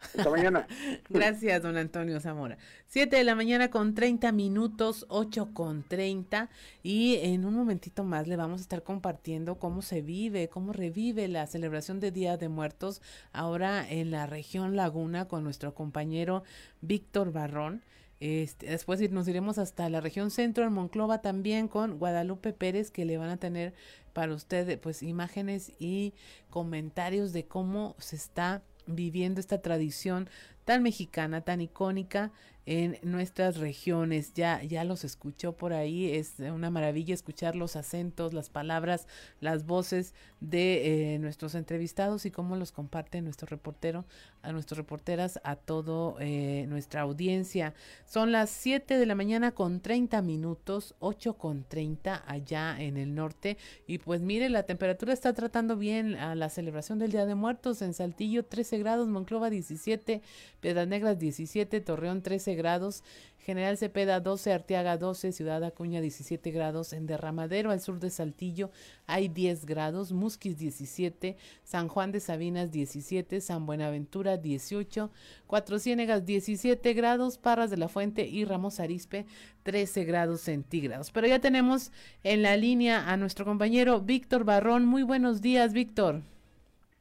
[0.00, 0.66] Hasta mañana.
[1.08, 2.56] Gracias, don Antonio Zamora.
[2.86, 6.48] Siete de la mañana con 30 minutos, ocho con 30.
[6.82, 11.28] Y en un momentito más le vamos a estar compartiendo cómo se vive, cómo revive
[11.28, 16.44] la celebración de Día de Muertos ahora en la región Laguna con nuestro compañero
[16.80, 17.82] Víctor Barrón.
[18.20, 23.04] Este, después nos iremos hasta la región centro, en Monclova también con Guadalupe Pérez, que
[23.04, 23.74] le van a tener
[24.12, 26.14] para usted pues imágenes y
[26.50, 30.28] comentarios de cómo se está viviendo esta tradición
[30.64, 32.32] tan mexicana, tan icónica
[32.68, 34.34] en nuestras regiones.
[34.34, 39.06] Ya, ya los escuchó por ahí, es una maravilla escuchar los acentos, las palabras,
[39.40, 44.04] las voces de eh, nuestros entrevistados y cómo los comparte nuestro reportero,
[44.42, 47.72] a nuestras reporteras, a todo eh, nuestra audiencia.
[48.04, 53.14] Son las 7 de la mañana con 30 minutos, 8 con 30 allá en el
[53.14, 53.56] norte.
[53.86, 57.80] Y pues mire, la temperatura está tratando bien a la celebración del Día de Muertos
[57.80, 60.20] en Saltillo 13 grados, Monclova 17,
[60.60, 63.02] Piedras Negras 17, Torreón 13 grados,
[63.38, 68.70] General Cepeda 12, Arteaga 12, Ciudad Acuña 17 grados, en Derramadero al sur de Saltillo
[69.06, 75.10] hay 10 grados, Musquis 17, San Juan de Sabinas 17, San Buenaventura 18,
[75.46, 79.24] Cuatro Ciénegas 17 grados, Parras de la Fuente y Ramos Arispe
[79.62, 81.10] 13 grados centígrados.
[81.10, 81.90] Pero ya tenemos
[82.24, 84.84] en la línea a nuestro compañero Víctor Barrón.
[84.84, 86.20] Muy buenos días, Víctor.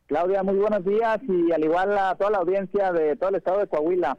[0.08, 3.60] Claudia, muy buenos días y al igual a toda la audiencia de todo el estado
[3.60, 4.18] de Coahuila.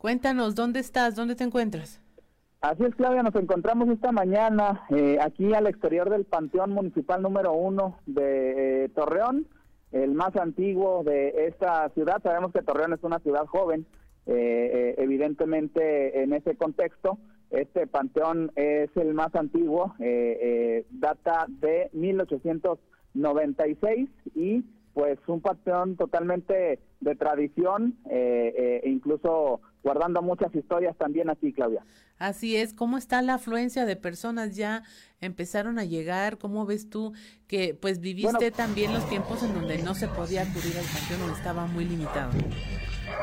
[0.00, 1.14] Cuéntanos, ¿dónde estás?
[1.14, 2.00] ¿Dónde te encuentras?
[2.62, 7.52] Así es, Claudia, nos encontramos esta mañana eh, aquí al exterior del Panteón Municipal número
[7.52, 9.46] uno de eh, Torreón,
[9.92, 12.22] el más antiguo de esta ciudad.
[12.22, 13.84] Sabemos que Torreón es una ciudad joven,
[14.24, 17.18] eh, evidentemente en ese contexto.
[17.50, 19.94] Este panteón es el más antiguo,
[20.92, 30.96] data de 1896 y pues un panteón totalmente de tradición e incluso guardando muchas historias
[30.96, 31.84] también aquí, Claudia.
[32.18, 34.82] Así es, ¿cómo está la afluencia de personas ya
[35.20, 36.36] empezaron a llegar?
[36.36, 37.14] ¿Cómo ves tú
[37.46, 41.36] que pues viviste también los tiempos en donde no se podía acudir al panteón, donde
[41.36, 42.30] estaba muy limitado?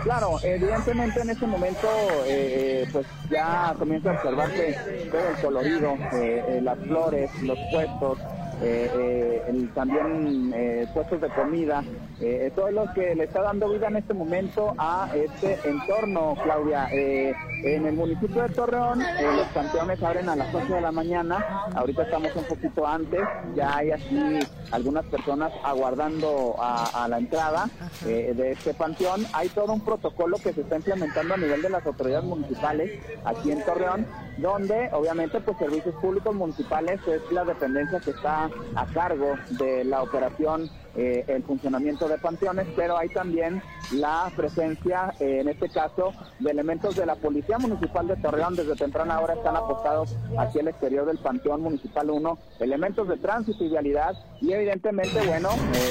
[0.03, 1.87] Claro, evidentemente en ese momento
[2.25, 8.19] eh, eh, pues ya comienza a observarse todo el colorido, eh, las flores, los puestos,
[8.61, 11.83] eh, eh también eh, puestos de comida,
[12.19, 16.87] eh, todo lo que le está dando vida en este momento a este entorno, Claudia.
[16.91, 22.03] en el municipio de Torreón, los panteones abren a las 8 de la mañana, ahorita
[22.03, 23.21] estamos un poquito antes,
[23.55, 24.39] ya hay aquí
[24.71, 27.69] algunas personas aguardando a, la entrada
[28.03, 29.25] de este panteón.
[29.33, 33.51] Hay todo un protocolo que se está implementando a nivel de las autoridades municipales aquí
[33.51, 34.05] en Torreón,
[34.37, 40.01] donde obviamente pues servicios públicos municipales es la dependencia que está a cargo de la
[40.01, 46.11] operación, eh, el funcionamiento de panteones, pero hay también la presencia, eh, en este caso,
[46.39, 48.55] de elementos de la Policía Municipal de Torreón.
[48.55, 53.63] Desde temprana hora están apostados hacia el exterior del Panteón Municipal 1, elementos de tránsito
[53.63, 55.49] y vialidad y evidentemente, bueno,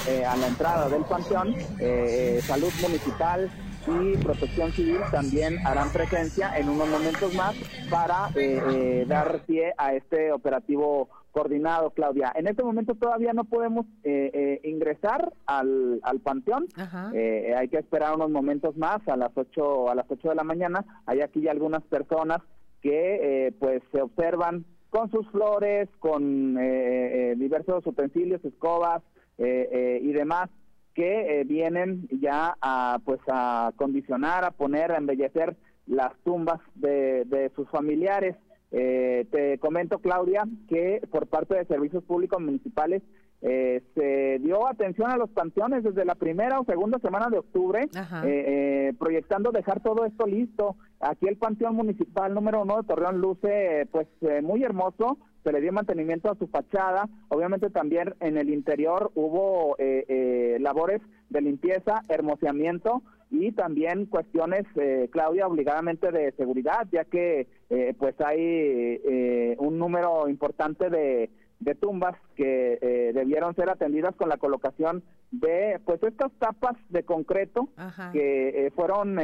[0.09, 1.55] eh, a la entrada del Panteón,
[2.42, 3.51] salud municipal,
[3.88, 7.55] y Protección Civil también harán presencia en unos momentos más
[7.90, 8.31] para
[9.07, 12.33] dar pie a este operativo coordinado, Claudia.
[12.35, 16.66] En este momento todavía no podemos eh, eh, ingresar al, al panteón.
[17.12, 20.44] Eh, hay que esperar unos momentos más a las 8 a las 8 de la
[20.44, 21.03] mañana.
[21.05, 22.38] Hay aquí ya algunas personas
[22.81, 29.03] que pues se observan con sus flores, con diversos utensilios, escobas
[29.37, 30.49] y demás
[30.97, 35.55] que vienen ya a pues a condicionar, a poner, a embellecer
[35.87, 38.35] las tumbas de, de sus familiares.
[38.73, 43.03] Eh, te comento, Claudia, que por parte de servicios públicos municipales
[43.42, 47.88] eh, se dio atención a los panteones desde la primera o segunda semana de octubre,
[48.25, 50.77] eh, proyectando dejar todo esto listo.
[51.01, 54.09] Aquí el panteón municipal número uno de Torreón luce pues
[54.42, 59.77] muy hermoso, se le dio mantenimiento a su fachada, obviamente también en el interior hubo
[60.59, 67.94] labores de limpieza, hermoseamiento, y también cuestiones, eh, Claudia, obligadamente de seguridad, ya que eh,
[67.99, 74.29] pues hay eh, un número importante de, de tumbas que eh, debieron ser atendidas con
[74.29, 77.69] la colocación de pues estas tapas de concreto
[78.12, 79.19] que fueron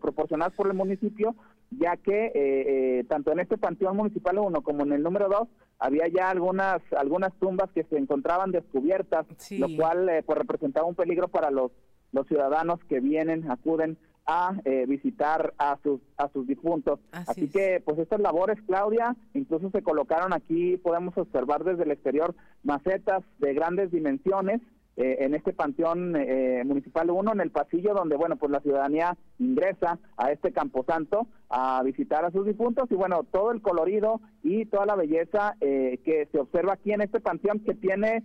[0.00, 1.34] proporcionadas por el municipio,
[1.70, 6.30] ya que tanto en este panteón municipal 1 como en el número 2 había ya
[6.30, 11.72] algunas algunas tumbas que se encontraban descubiertas, lo cual pues representaba un peligro para los
[12.12, 17.00] los ciudadanos que vienen, acuden a eh, visitar a sus a sus difuntos.
[17.12, 22.34] Así, que pues estas labores, Claudia, incluso se colocaron aquí, podemos observar desde el exterior
[22.62, 24.60] macetas de grandes dimensiones
[24.96, 29.16] eh, en este panteón eh, municipal 1, en el pasillo donde, bueno, pues la ciudadanía
[29.38, 34.66] ingresa a este camposanto a visitar a sus difuntos y, bueno, todo el colorido y
[34.66, 38.22] toda la belleza que se observa aquí en este panteón que tiene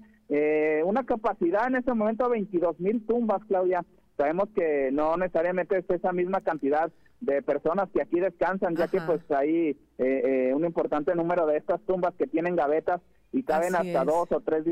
[0.83, 3.85] una capacidad en este momento de 22 mil tumbas, Claudia.
[4.17, 9.01] Sabemos que no necesariamente es esa misma cantidad de personas que aquí descansan, ya que
[9.01, 13.01] pues hay eh, eh, un importante número de estas tumbas que tienen gavetas
[13.31, 14.63] y caben hasta dos o tres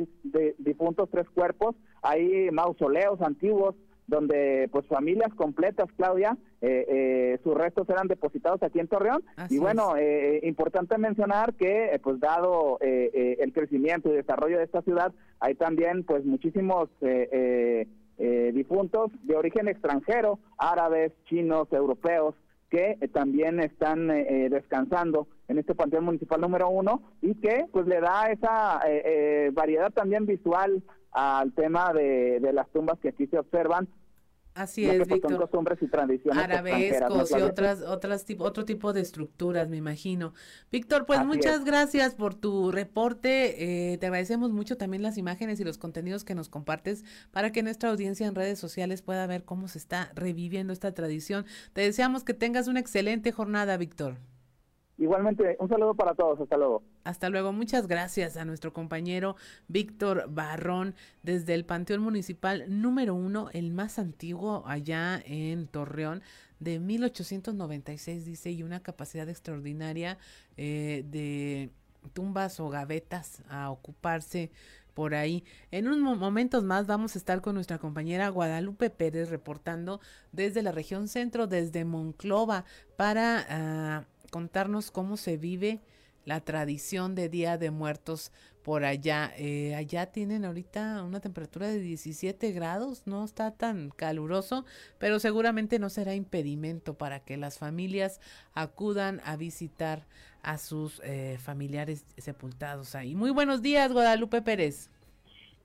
[0.58, 1.76] difuntos, tres cuerpos.
[2.02, 3.76] Hay mausoleos antiguos
[4.08, 9.24] donde pues familias completas, Claudia, eh, sus restos eran depositados aquí en Torreón.
[9.50, 9.96] y bueno,
[10.44, 16.24] importante mencionar que pues dado el crecimiento y desarrollo de esta ciudad, hay también pues
[16.24, 16.90] muchísimos...
[17.02, 22.36] Eh, difuntos de origen extranjero, árabes, chinos, europeos,
[22.70, 27.86] que eh, también están eh, descansando en este panteón municipal número uno y que pues
[27.86, 28.80] le da esa
[29.54, 33.88] variedad también visual al tema de las tumbas que aquí se observan
[34.56, 35.32] Así es, Víctor.
[35.32, 40.34] Son costumbres y tradiciones Arabescos y otras, otras tipo, otro tipo de estructuras, me imagino.
[40.72, 43.94] Víctor, pues muchas gracias por tu reporte.
[43.94, 47.64] Eh, te agradecemos mucho también las imágenes y los contenidos que nos compartes para que
[47.64, 51.46] nuestra audiencia en redes sociales pueda ver cómo se está reviviendo esta tradición.
[51.74, 54.18] Te deseamos que tengas una excelente jornada, Víctor.
[54.98, 56.84] Igualmente, un saludo para todos, hasta luego.
[57.04, 59.36] Hasta luego, muchas gracias a nuestro compañero
[59.68, 66.22] Víctor Barrón desde el Panteón Municipal número uno, el más antiguo allá en Torreón,
[66.60, 70.18] de 1896, dice, y una capacidad extraordinaria
[70.58, 71.72] eh, de
[72.14, 74.52] tumbas o gavetas a ocuparse
[74.94, 75.44] por ahí.
[75.72, 80.00] En unos momentos más vamos a estar con nuestra compañera Guadalupe Pérez reportando
[80.32, 85.80] desde la región centro, desde Monclova, para ah, contarnos cómo se vive
[86.26, 88.32] la tradición de Día de Muertos
[88.64, 89.32] por allá.
[89.38, 94.66] Eh, allá tienen ahorita una temperatura de 17 grados, no está tan caluroso,
[94.98, 98.20] pero seguramente no será impedimento para que las familias
[98.56, 100.08] acudan a visitar
[100.42, 103.14] a sus eh, familiares sepultados ahí.
[103.14, 104.90] Muy buenos días, Guadalupe Pérez.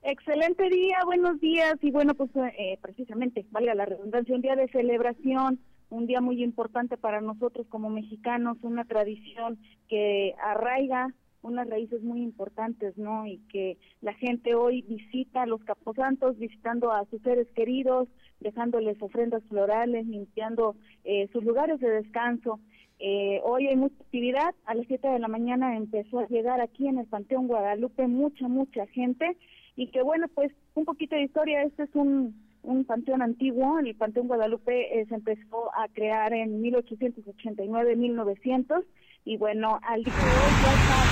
[0.03, 4.67] Excelente día, buenos días y bueno, pues eh, precisamente, valga la redundancia, un día de
[4.67, 12.01] celebración un día muy importante para nosotros como mexicanos, una tradición que arraiga unas raíces
[12.03, 13.25] muy importantes, ¿no?
[13.25, 19.43] Y que la gente hoy visita los caposantos, visitando a sus seres queridos, dejándoles ofrendas
[19.45, 22.59] florales, limpiando eh, sus lugares de descanso.
[22.99, 26.87] Eh, hoy hay mucha actividad, a las 7 de la mañana empezó a llegar aquí
[26.87, 29.37] en el Panteón Guadalupe mucha, mucha gente
[29.77, 33.95] y que bueno, pues un poquito de historia, este es un un panteón antiguo, el
[33.95, 38.83] Panteón Guadalupe eh, se empezó a crear en 1889-1900
[39.25, 41.09] y bueno, al día de hoy ya está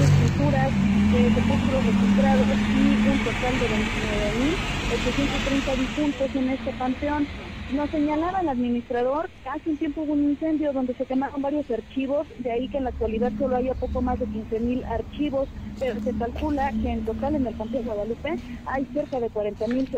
[0.00, 0.70] esculturas
[1.10, 1.14] y
[3.08, 7.26] un total de 29.830 difuntos en este panteón.
[7.72, 12.26] Nos señalaba el administrador, hace un tiempo hubo un incendio donde se quemaron varios archivos,
[12.38, 16.14] de ahí que en la actualidad solo haya poco más de 15.000 archivos, pero se
[16.14, 19.90] calcula que en total en el Panteón Guadalupe hay cerca de 40.000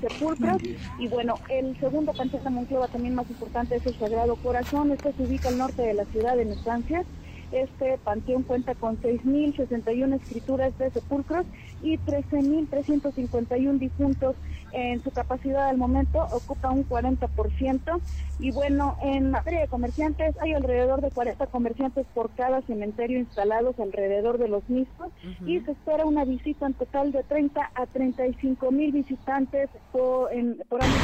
[0.00, 0.62] sepulcros.
[1.00, 5.12] Y bueno, el segundo Panteón de Monclova también más importante es el Sagrado Corazón, este
[5.12, 7.04] se ubica al norte de la ciudad en Estancia
[7.52, 11.46] este panteón cuenta con 6.061 escrituras de sepulcros
[11.82, 14.36] y 13.351 difuntos
[14.72, 18.00] en su capacidad al momento, ocupa un 40%.
[18.38, 23.78] Y bueno, en materia de comerciantes, hay alrededor de 40 comerciantes por cada cementerio instalados
[23.78, 25.10] alrededor de los mismos
[25.46, 30.56] y se espera una visita en total de 30 a 35 mil visitantes por, en,
[30.68, 30.94] por año.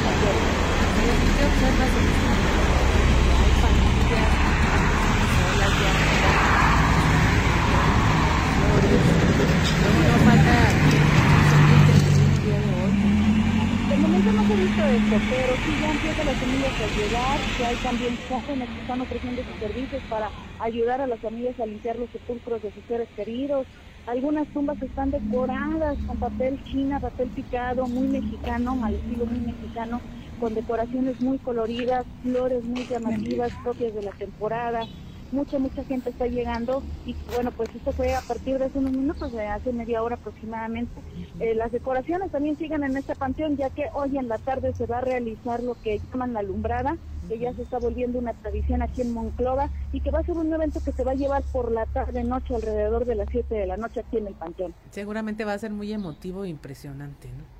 [14.17, 17.67] Momento no se ha visto esto, pero sí ya empiezan las familias a llegar, ya
[17.67, 21.97] hay también jóvenes que están ofreciendo sus servicios para ayudar a las familias a limpiar
[21.97, 23.67] los sepulcros de sus seres queridos.
[24.07, 30.01] Algunas tumbas están decoradas con papel china, papel picado, muy mexicano, mal estilo muy mexicano,
[30.39, 34.89] con decoraciones muy coloridas, flores muy llamativas propias de la temporada
[35.31, 38.91] mucha, mucha gente está llegando y bueno, pues esto fue a partir de hace unos
[38.91, 40.93] minutos, de hace media hora aproximadamente.
[41.39, 44.85] Eh, las decoraciones también siguen en este panteón, ya que hoy en la tarde se
[44.85, 46.97] va a realizar lo que llaman la alumbrada,
[47.27, 50.37] que ya se está volviendo una tradición aquí en Monclova y que va a ser
[50.37, 53.53] un evento que se va a llevar por la tarde noche alrededor de las 7
[53.53, 54.73] de la noche aquí en el Panteón.
[54.91, 57.57] Seguramente va a ser muy emotivo e impresionante, ¿no?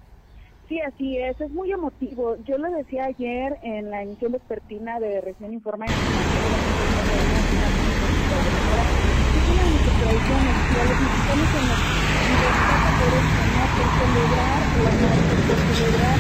[0.68, 2.36] Sí, así es, es muy emotivo.
[2.44, 5.86] Yo lo decía ayer en la emisión vespertina de Recién Informa.
[8.38, 11.78] Es una de nuestras tradiciones nos
[13.48, 13.68] ¿no?
[13.76, 14.64] Por celebrar
[15.48, 16.20] por celebrar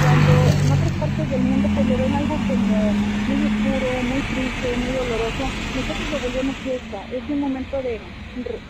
[0.00, 4.76] cuando en otras partes del mundo pues lo ven algo como muy oscuro, muy triste,
[4.76, 6.56] muy doloroso, nosotros lo volvemos.
[7.10, 8.00] Es un momento de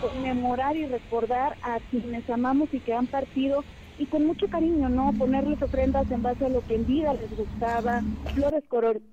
[0.01, 3.65] conmemorar y recordar a quienes amamos y que han partido
[3.99, 5.13] y con mucho cariño, ¿no?
[5.19, 8.01] Ponerles ofrendas en base a lo que en vida les gustaba,
[8.35, 8.65] flores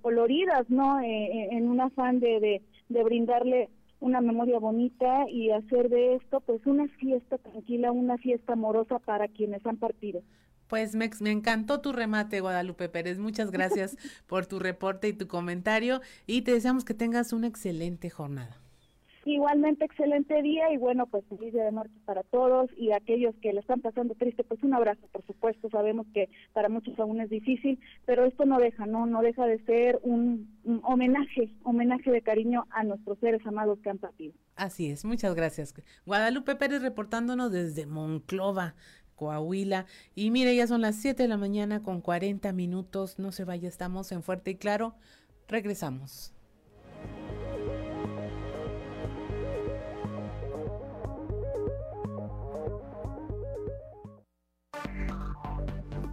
[0.02, 1.02] coloridas, ¿no?
[1.02, 3.70] Eh, eh, en un afán de, de, de brindarle
[4.00, 9.28] una memoria bonita y hacer de esto pues una fiesta tranquila, una fiesta amorosa para
[9.28, 10.22] quienes han partido.
[10.68, 13.20] Pues me, me, encantó tu remate, Guadalupe Pérez.
[13.20, 18.10] Muchas gracias por tu reporte y tu comentario y te deseamos que tengas una excelente
[18.10, 18.58] jornada.
[19.28, 23.52] Igualmente, excelente día y bueno, pues feliz día de muertos para todos y aquellos que
[23.52, 25.70] le están pasando triste, pues un abrazo, por supuesto.
[25.70, 29.60] Sabemos que para muchos aún es difícil, pero esto no deja, no, no deja de
[29.66, 34.34] ser un, un homenaje, homenaje de cariño a nuestros seres amados que han partido.
[34.56, 35.74] Así es, muchas gracias.
[36.06, 38.76] Guadalupe Pérez reportándonos desde Monclova.
[39.16, 39.88] Coahuila.
[40.14, 43.18] Y mire, ya son las 7 de la mañana con 40 minutos.
[43.18, 44.94] No se vaya, estamos en Fuerte y Claro.
[45.48, 46.36] Regresamos.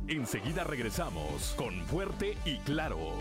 [0.08, 3.14] Enseguida regresamos con Fuerte y Claro.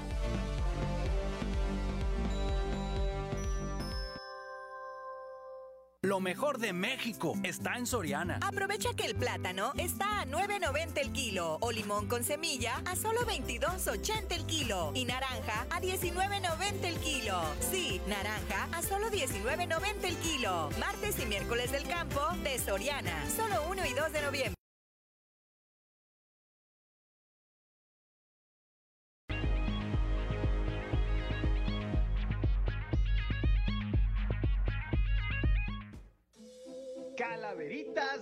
[6.02, 8.38] Lo mejor de México está en Soriana.
[8.42, 13.22] Aprovecha que el plátano está a 9.90 el kilo o limón con semilla a solo
[13.22, 17.42] 22.80 el kilo y naranja a 19.90 el kilo.
[17.72, 20.70] Sí, naranja a solo 19.90 el kilo.
[20.78, 23.24] Martes y miércoles del campo de Soriana.
[23.34, 24.63] Solo 1 y 2 de noviembre.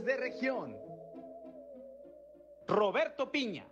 [0.03, 0.75] De región.
[2.67, 3.67] Roberto Piña.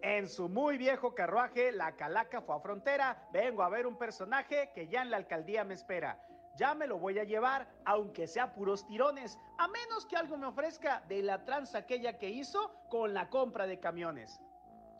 [0.00, 3.28] En su muy viejo carruaje, la calaca fue a frontera.
[3.30, 6.26] Vengo a ver un personaje que ya en la alcaldía me espera.
[6.56, 10.46] Ya me lo voy a llevar, aunque sea puros tirones, a menos que algo me
[10.46, 14.40] ofrezca de la tranza aquella que hizo con la compra de camiones.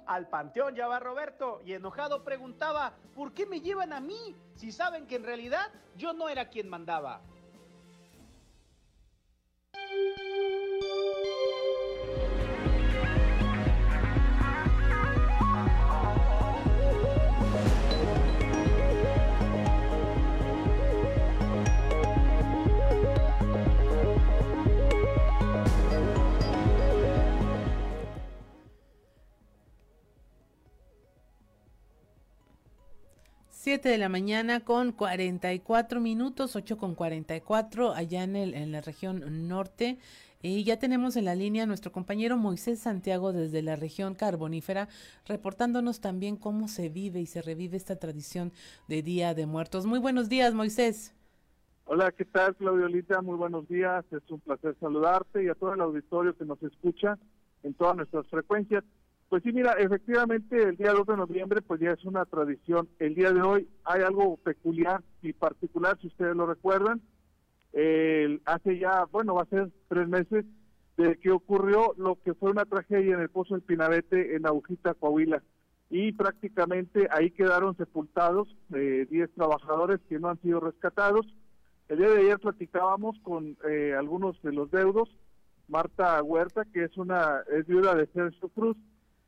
[0.04, 4.72] Al panteón ya va Roberto y enojado preguntaba, ¿por qué me llevan a mí si
[4.72, 7.22] saben que en realidad yo no era quien mandaba?
[33.66, 38.80] Siete de la mañana con 44 minutos, 8 con 44 allá en, el, en la
[38.80, 39.98] región norte.
[40.40, 44.86] Y ya tenemos en la línea a nuestro compañero Moisés Santiago desde la región carbonífera,
[45.26, 48.52] reportándonos también cómo se vive y se revive esta tradición
[48.86, 49.84] de Día de Muertos.
[49.84, 51.12] Muy buenos días, Moisés.
[51.86, 53.20] Hola, ¿qué tal, Claudiolita?
[53.20, 54.04] Muy buenos días.
[54.12, 57.18] Es un placer saludarte y a todo el auditorio que nos escucha
[57.64, 58.84] en todas nuestras frecuencias.
[59.28, 62.88] Pues sí, mira, efectivamente el día 2 de noviembre pues ya es una tradición.
[63.00, 67.00] El día de hoy hay algo peculiar y particular, si ustedes lo recuerdan.
[67.72, 70.44] Eh, hace ya, bueno, va a ser tres meses
[70.96, 74.94] de que ocurrió lo que fue una tragedia en el Pozo del Pinabete en Agujita,
[74.94, 75.42] Coahuila.
[75.90, 81.26] Y prácticamente ahí quedaron sepultados eh, 10 trabajadores que no han sido rescatados.
[81.88, 85.08] El día de ayer platicábamos con eh, algunos de los deudos.
[85.68, 88.76] Marta Huerta, que es una es viuda de Sergio Cruz,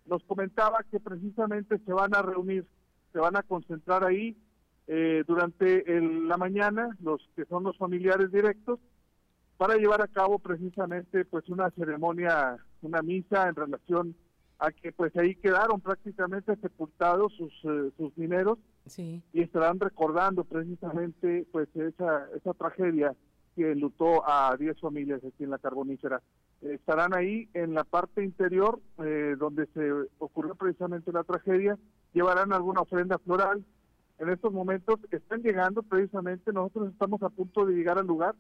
[0.09, 2.67] nos comentaba que precisamente se van a reunir,
[3.13, 4.37] se van a concentrar ahí
[4.87, 8.81] eh, durante la mañana, los que son los familiares directos,
[9.59, 14.15] para llevar a cabo precisamente pues una ceremonia, una misa en relación
[14.59, 19.23] a que pues ahí quedaron prácticamente sepultados sus, eh, sus mineros sí.
[19.33, 23.15] y estarán recordando precisamente pues esa, esa tragedia
[23.55, 26.23] que enlutó a 10 familias aquí en la carbonífera.
[26.63, 31.79] Estarán ahí en la parte interior eh, donde se ocurrió precisamente la tragedia,
[32.13, 33.65] llevarán alguna ofrenda floral.
[34.19, 38.35] En estos momentos están llegando precisamente, nosotros estamos a punto de llegar al lugar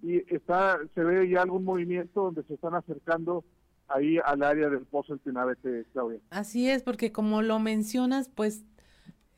[0.00, 3.44] y está se ve ya algún movimiento donde se están acercando
[3.88, 6.20] ahí al área del pozo El Pinabete, Claudia.
[6.30, 8.64] Así es, porque como lo mencionas, pues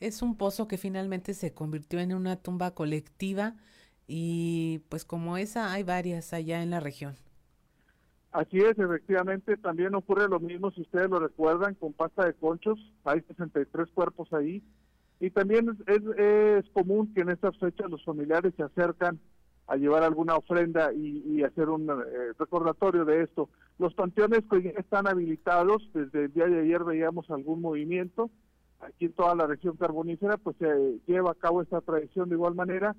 [0.01, 3.55] es un pozo que finalmente se convirtió en una tumba colectiva
[4.07, 7.15] y pues como esa hay varias allá en la región.
[8.33, 12.79] Así es, efectivamente, también ocurre lo mismo, si ustedes lo recuerdan, con pasta de conchos,
[13.05, 14.63] hay 63 cuerpos ahí,
[15.19, 19.19] y también es, común que en estas fechas los familiares se acercan
[19.67, 23.49] a llevar alguna ofrenda y, hacer un eh, recordatorio de esto.
[23.79, 28.31] Los panteones que están habilitados, desde el día de ayer veíamos algún movimiento,
[28.81, 32.55] aquí en toda la región carbonífera, pues se lleva a cabo esta tradición de igual
[32.55, 32.95] manera.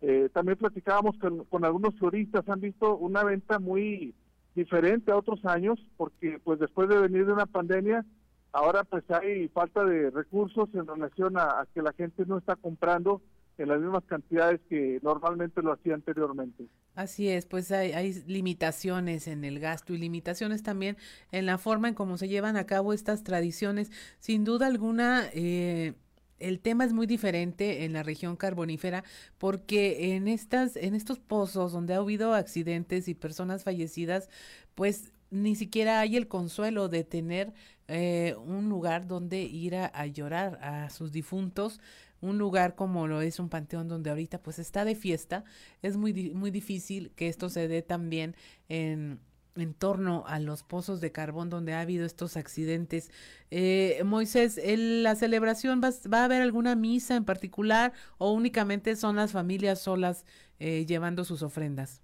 [0.00, 4.14] Eh, también platicábamos con, con algunos floristas, han visto una venta muy
[4.56, 8.04] diferente a otros años, porque pues después de venir de una pandemia,
[8.52, 13.22] ahora pues hay falta de recursos en relación a, que la gente no está comprando
[13.58, 16.66] en las mismas cantidades que normalmente lo hacía anteriormente.
[16.94, 20.96] Así es, pues hay, hay, limitaciones en el gasto y limitaciones también
[21.32, 23.90] en la forma en cómo se llevan a cabo estas tradiciones.
[24.18, 25.94] Sin duda alguna, eh,
[26.38, 29.04] el tema es muy diferente en la región carbonífera
[29.38, 34.28] porque en estas en estos pozos donde ha habido accidentes y personas fallecidas
[34.74, 37.52] pues ni siquiera hay el consuelo de tener
[37.88, 41.80] eh, un lugar donde ir a, llorar a sus difuntos.
[42.20, 45.44] Un lugar como lo es un panteón donde ahorita pues está de fiesta
[45.82, 48.34] es muy muy difícil que esto se dé también
[48.68, 49.20] en
[49.56, 53.10] en torno a los pozos de carbón donde ha habido estos accidentes.
[53.50, 59.16] Eh, Moisés, ¿la celebración va, va, a haber alguna misa en particular o únicamente son
[59.16, 60.24] las familias solas
[60.58, 62.02] eh, llevando sus ofrendas?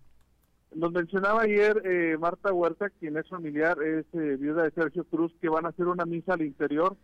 [0.74, 5.34] Nos mencionaba ayer eh, Marta Huerta, quien es familiar, es eh, viuda de Sergio Cruz,
[5.40, 6.96] que van a hacer una misa al interior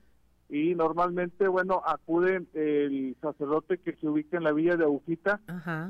[0.51, 5.40] y normalmente, bueno, acude el sacerdote que se ubica en la villa de Agujita,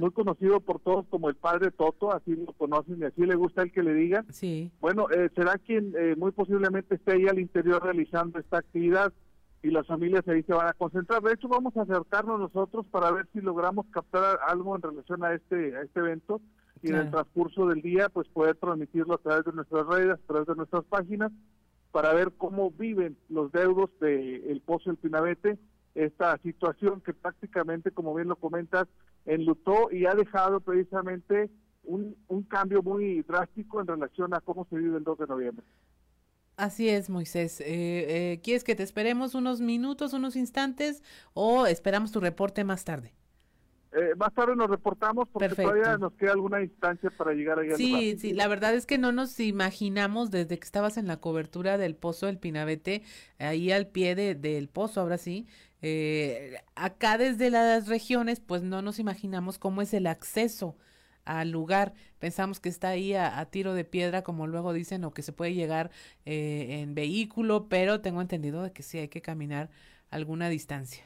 [0.01, 3.63] muy conocido por todos como el padre Toto, así lo conocen y así le gusta
[3.63, 4.27] el que le digan.
[4.33, 4.73] Sí.
[4.81, 9.13] Bueno, eh, será quien eh, muy posiblemente esté ahí al interior realizando esta actividad
[9.63, 11.23] y las familias ahí se van a concentrar.
[11.23, 15.35] De hecho, vamos a acercarnos nosotros para ver si logramos captar algo en relación a
[15.35, 16.41] este a este evento
[16.83, 20.27] y en el transcurso del día, pues poder transmitirlo a través de nuestras redes, a
[20.27, 21.33] través de nuestras páginas
[21.99, 25.59] para ver cómo viven los deudos del el Pozo del Pinabete
[25.97, 28.87] esta situación que prácticamente, como bien lo comentas,
[29.27, 31.51] enlutó y ha dejado precisamente
[31.83, 35.67] un, un cambio muy drástico en relación a cómo se vive el 2 de noviembre.
[36.57, 37.61] Así es, Moisés.
[37.63, 41.03] Eh, eh, ¿Quieres que te esperemos unos minutos, unos instantes
[41.35, 43.13] o esperamos tu reporte más tarde?
[43.93, 47.75] Eh, más tarde nos reportamos porque todavía nos queda alguna instancia para llegar allá.
[47.77, 51.79] Sí, sí, la verdad es que no nos imaginamos desde que estabas en la cobertura
[51.79, 53.03] del pozo del Pinabete,
[53.39, 55.47] ahí al pie de, del pozo, ahora sí.
[55.81, 60.77] Eh, acá desde las regiones, pues no nos imaginamos cómo es el acceso
[61.25, 61.95] al lugar.
[62.19, 65.55] Pensamos que está ahí a, tiro de piedra, como luego dicen, o que se puede
[65.55, 65.91] llegar
[66.27, 69.71] eh, en vehículo, pero tengo entendido de que sí hay que caminar
[70.11, 71.05] alguna distancia.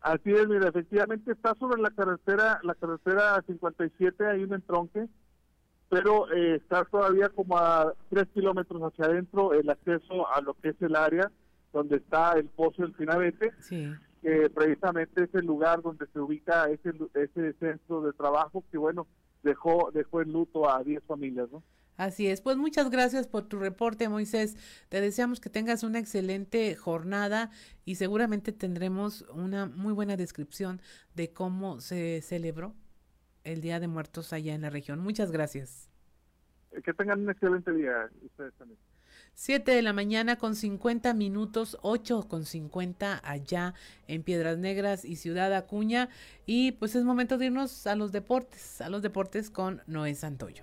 [0.00, 5.08] Así es, mira, efectivamente está sobre la carretera, la carretera 57, hay un entronque,
[5.88, 10.68] pero eh, está todavía como a tres kilómetros hacia adentro el acceso a lo que
[10.70, 11.30] es el área
[11.72, 13.52] donde está el pozo del Finabete,
[14.22, 19.06] que precisamente es el lugar donde se ubica ese, ese centro de trabajo que, bueno,
[19.42, 21.62] dejó, dejó en luto a 10 familias, ¿no?
[21.98, 24.56] Así es, pues muchas gracias por tu reporte, Moisés.
[24.88, 27.50] Te deseamos que tengas una excelente jornada
[27.84, 30.80] y seguramente tendremos una muy buena descripción
[31.16, 32.72] de cómo se celebró
[33.42, 35.00] el Día de Muertos allá en la región.
[35.00, 35.90] Muchas gracias.
[36.70, 38.78] Eh, que tengan un excelente día ustedes también.
[39.34, 43.74] Siete de la mañana con cincuenta minutos, ocho con cincuenta allá
[44.06, 46.10] en Piedras Negras y Ciudad Acuña.
[46.46, 50.62] Y pues es momento de irnos a los deportes, a los deportes con Noé Santoyo.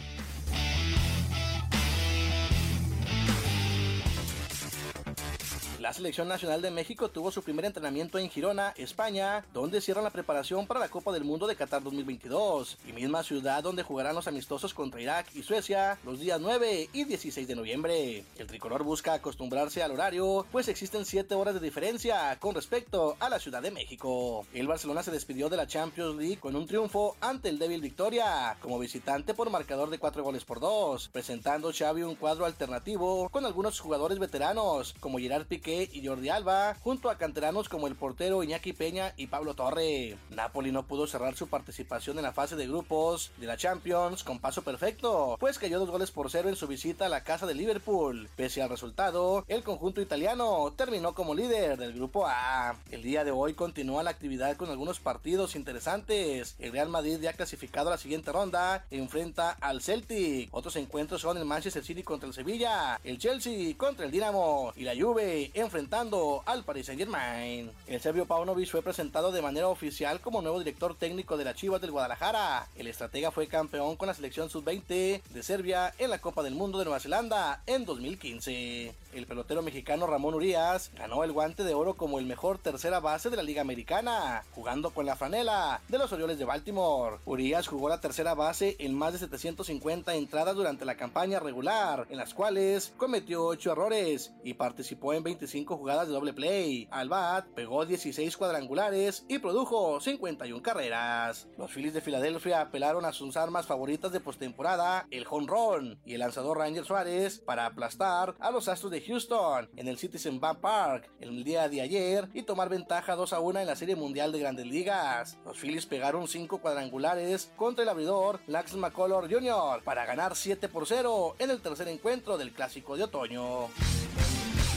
[5.81, 10.11] La Selección Nacional de México tuvo su primer entrenamiento en Girona, España, donde cierran la
[10.11, 14.27] preparación para la Copa del Mundo de Qatar 2022, y misma ciudad donde jugarán los
[14.27, 18.23] amistosos contra Irak y Suecia los días 9 y 16 de noviembre.
[18.37, 23.27] El tricolor busca acostumbrarse al horario, pues existen 7 horas de diferencia con respecto a
[23.27, 24.45] la Ciudad de México.
[24.53, 28.55] El Barcelona se despidió de la Champions League con un triunfo ante el débil Victoria,
[28.61, 33.47] como visitante por marcador de 4 goles por 2, presentando Xavi un cuadro alternativo con
[33.47, 38.43] algunos jugadores veteranos como Gerard Piqué Y Jordi Alba, junto a canteranos como el portero
[38.43, 40.17] Iñaki Peña y Pablo Torre.
[40.29, 44.39] Napoli no pudo cerrar su participación en la fase de grupos de la Champions con
[44.39, 47.55] paso perfecto, pues cayó dos goles por cero en su visita a la casa de
[47.55, 48.29] Liverpool.
[48.35, 52.75] Pese al resultado, el conjunto italiano terminó como líder del grupo A.
[52.91, 56.55] El día de hoy continúa la actividad con algunos partidos interesantes.
[56.59, 60.49] El Real Madrid ya clasificado a la siguiente ronda enfrenta al Celtic.
[60.51, 64.83] Otros encuentros son el Manchester City contra el Sevilla, el Chelsea contra el Dinamo y
[64.83, 67.71] la Juve enfrentando al Paris Saint Germain.
[67.87, 71.81] El serbio Paunovic fue presentado de manera oficial como nuevo director técnico de la Chivas
[71.81, 72.67] del Guadalajara.
[72.75, 76.79] El estratega fue campeón con la selección sub-20 de Serbia en la Copa del Mundo
[76.79, 78.95] de Nueva Zelanda en 2015.
[79.13, 83.29] El pelotero mexicano Ramón Urias ganó el guante de oro como el mejor tercera base
[83.29, 87.17] de la Liga Americana, jugando con la franela de los Orioles de Baltimore.
[87.25, 92.17] Urias jugó la tercera base en más de 750 entradas durante la campaña regular, en
[92.17, 96.87] las cuales cometió 8 errores y participó en 25 jugadas de doble play.
[96.91, 101.47] Al bat pegó 16 cuadrangulares y produjo 51 carreras.
[101.57, 106.19] Los Phillies de Filadelfia apelaron a sus armas favoritas de postemporada, el run y el
[106.19, 111.11] lanzador Ranger Suárez, para aplastar a los Astros de Houston en el Citizen Bank Park
[111.19, 114.39] el día de ayer y tomar ventaja 2 a 1 en la Serie Mundial de
[114.39, 115.37] Grandes Ligas.
[115.45, 119.83] Los Phillies pegaron 5 cuadrangulares contra el abridor Lax McCullers Jr.
[119.83, 123.69] para ganar 7 por 0 en el tercer encuentro del Clásico de Otoño.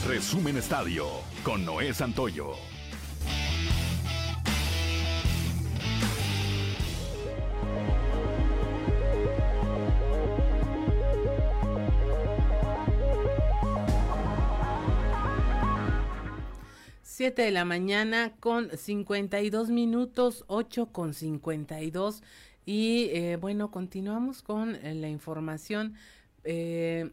[0.07, 1.07] Resumen Estadio
[1.43, 2.53] con Noé Santoyo.
[17.01, 22.21] 7 de la mañana con 52 minutos, 8 con 52.
[22.67, 25.95] Y eh, bueno, continuamos con eh, la información.
[26.43, 27.09] Eh,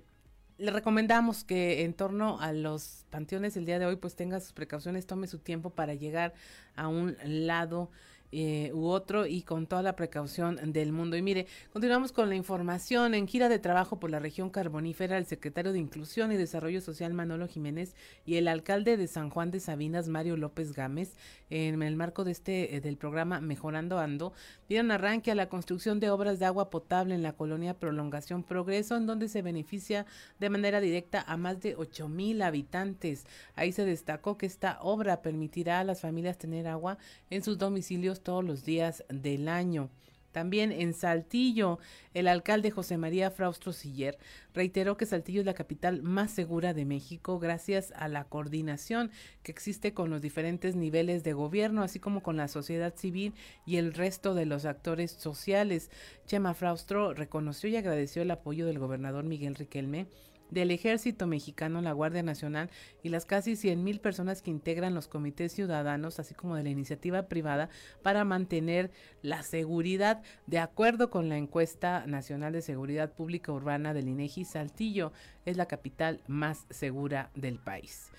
[0.63, 4.53] le recomendamos que en torno a los panteones el día de hoy pues tenga sus
[4.53, 6.35] precauciones, tome su tiempo para llegar
[6.77, 7.91] a un lado
[8.33, 11.17] eh, u otro y con toda la precaución del mundo.
[11.17, 13.15] Y mire, continuamos con la información.
[13.15, 17.13] En gira de trabajo por la región carbonífera, el secretario de Inclusión y Desarrollo Social
[17.13, 21.15] Manolo Jiménez y el alcalde de San Juan de Sabinas, Mario López Gámez,
[21.51, 24.33] en el marco de este eh, del programa Mejorando Ando,
[24.69, 28.97] dieron arranque a la construcción de obras de agua potable en la colonia Prolongación Progreso,
[28.97, 30.07] en donde se beneficia
[30.41, 33.27] de manera directa a más de ocho mil habitantes.
[33.55, 36.97] Ahí se destacó que esta obra permitirá a las familias tener agua
[37.29, 39.91] en sus domicilios todos los días del año.
[40.33, 41.79] También en Saltillo,
[42.15, 44.19] el alcalde José María Fraustro Siller
[44.55, 49.11] reiteró que Saltillo es la capital más segura de México gracias a la coordinación
[49.43, 53.35] que existe con los diferentes niveles de gobierno, así como con la sociedad civil
[53.67, 55.91] y el resto de los actores sociales.
[56.27, 60.07] Chema Fraustro reconoció y agradeció el apoyo del gobernador Miguel Riquelme
[60.53, 62.71] del Ejército Mexicano, la Guardia Nacional
[63.03, 66.69] y las casi 100 mil personas que integran los comités ciudadanos, así como de la
[66.69, 67.71] iniciativa privada,
[68.03, 68.91] para mantener
[69.23, 70.23] la seguridad.
[70.47, 75.13] De acuerdo con la encuesta nacional de seguridad pública urbana del INEGI, Saltillo
[75.47, 78.11] es la capital más segura del país.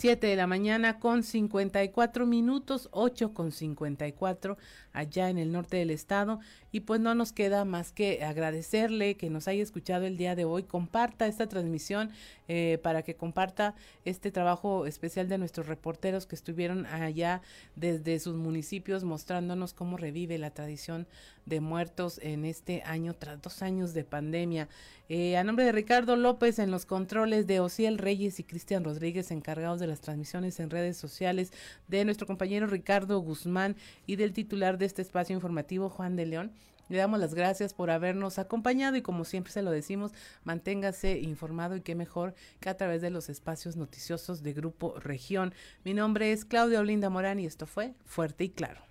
[0.00, 4.56] 7 de la mañana con 54 minutos, 8 con 54
[4.92, 6.40] allá en el norte del estado.
[6.72, 10.44] Y pues no nos queda más que agradecerle que nos haya escuchado el día de
[10.44, 10.62] hoy.
[10.62, 12.10] Comparta esta transmisión
[12.48, 13.74] eh, para que comparta
[14.04, 17.42] este trabajo especial de nuestros reporteros que estuvieron allá
[17.76, 21.06] desde sus municipios mostrándonos cómo revive la tradición
[21.46, 24.68] de muertos en este año tras dos años de pandemia.
[25.08, 29.32] Eh, a nombre de Ricardo López en los controles de Ociel Reyes y Cristian Rodríguez
[29.32, 31.52] encargados de las transmisiones en redes sociales
[31.88, 33.74] de nuestro compañero Ricardo Guzmán
[34.06, 36.52] y del titular de este espacio informativo Juan de León.
[36.88, 40.10] Le damos las gracias por habernos acompañado y como siempre se lo decimos,
[40.42, 45.54] manténgase informado y qué mejor que a través de los espacios noticiosos de Grupo Región.
[45.84, 48.89] Mi nombre es Claudia Olinda Morán y esto fue Fuerte y Claro.